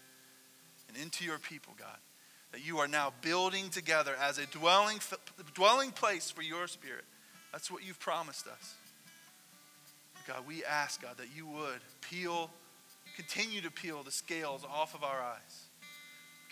and 0.87 0.97
into 0.97 1.25
your 1.25 1.41
people, 1.41 1.72
God, 1.77 1.97
that 2.53 2.64
you 2.64 2.79
are 2.79 2.87
now 2.87 3.12
building 3.22 3.70
together 3.70 4.12
as 4.22 4.39
a 4.39 4.47
dwelling, 4.47 5.01
dwelling 5.53 5.91
place 5.91 6.31
for 6.31 6.43
your 6.43 6.68
spirit. 6.68 7.03
That's 7.51 7.72
what 7.72 7.85
you've 7.85 7.99
promised 7.99 8.47
us. 8.47 8.75
God, 10.29 10.47
we 10.47 10.64
ask, 10.64 11.03
God, 11.03 11.16
that 11.16 11.35
you 11.35 11.45
would 11.45 11.81
peel, 12.09 12.51
continue 13.16 13.61
to 13.62 13.70
peel 13.72 14.05
the 14.05 14.12
scales 14.12 14.64
off 14.72 14.95
of 14.95 15.03
our 15.03 15.20
eyes. 15.20 15.64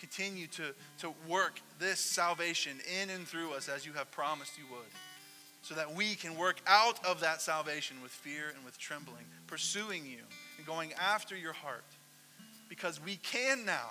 Continue 0.00 0.48
to, 0.48 0.74
to 0.98 1.14
work 1.28 1.60
this 1.78 2.00
salvation 2.00 2.72
in 3.00 3.08
and 3.08 3.24
through 3.24 3.52
us 3.52 3.68
as 3.68 3.86
you 3.86 3.92
have 3.92 4.10
promised 4.10 4.58
you 4.58 4.64
would. 4.68 4.90
So 5.62 5.74
that 5.74 5.94
we 5.94 6.16
can 6.16 6.36
work 6.36 6.60
out 6.66 7.04
of 7.04 7.20
that 7.20 7.40
salvation 7.40 7.96
with 8.02 8.10
fear 8.10 8.52
and 8.54 8.64
with 8.64 8.78
trembling, 8.78 9.24
pursuing 9.46 10.04
you 10.04 10.18
and 10.58 10.66
going 10.66 10.92
after 10.94 11.36
your 11.36 11.52
heart. 11.52 11.84
Because 12.68 13.00
we 13.00 13.16
can 13.16 13.64
now. 13.64 13.90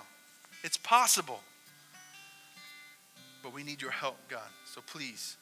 It's 0.64 0.76
possible. 0.76 1.40
But 3.42 3.54
we 3.54 3.62
need 3.62 3.80
your 3.80 3.90
help, 3.90 4.16
God. 4.28 4.48
So 4.66 4.80
please, 4.86 5.36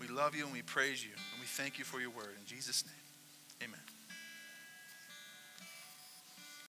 we 0.00 0.08
love 0.08 0.34
you 0.34 0.44
and 0.44 0.52
we 0.52 0.62
praise 0.62 1.04
you 1.04 1.10
and 1.10 1.40
we 1.40 1.46
thank 1.46 1.78
you 1.78 1.84
for 1.84 2.00
your 2.00 2.10
word. 2.10 2.34
In 2.38 2.46
Jesus' 2.46 2.84
name. 2.84 3.70
Amen. 3.70 3.85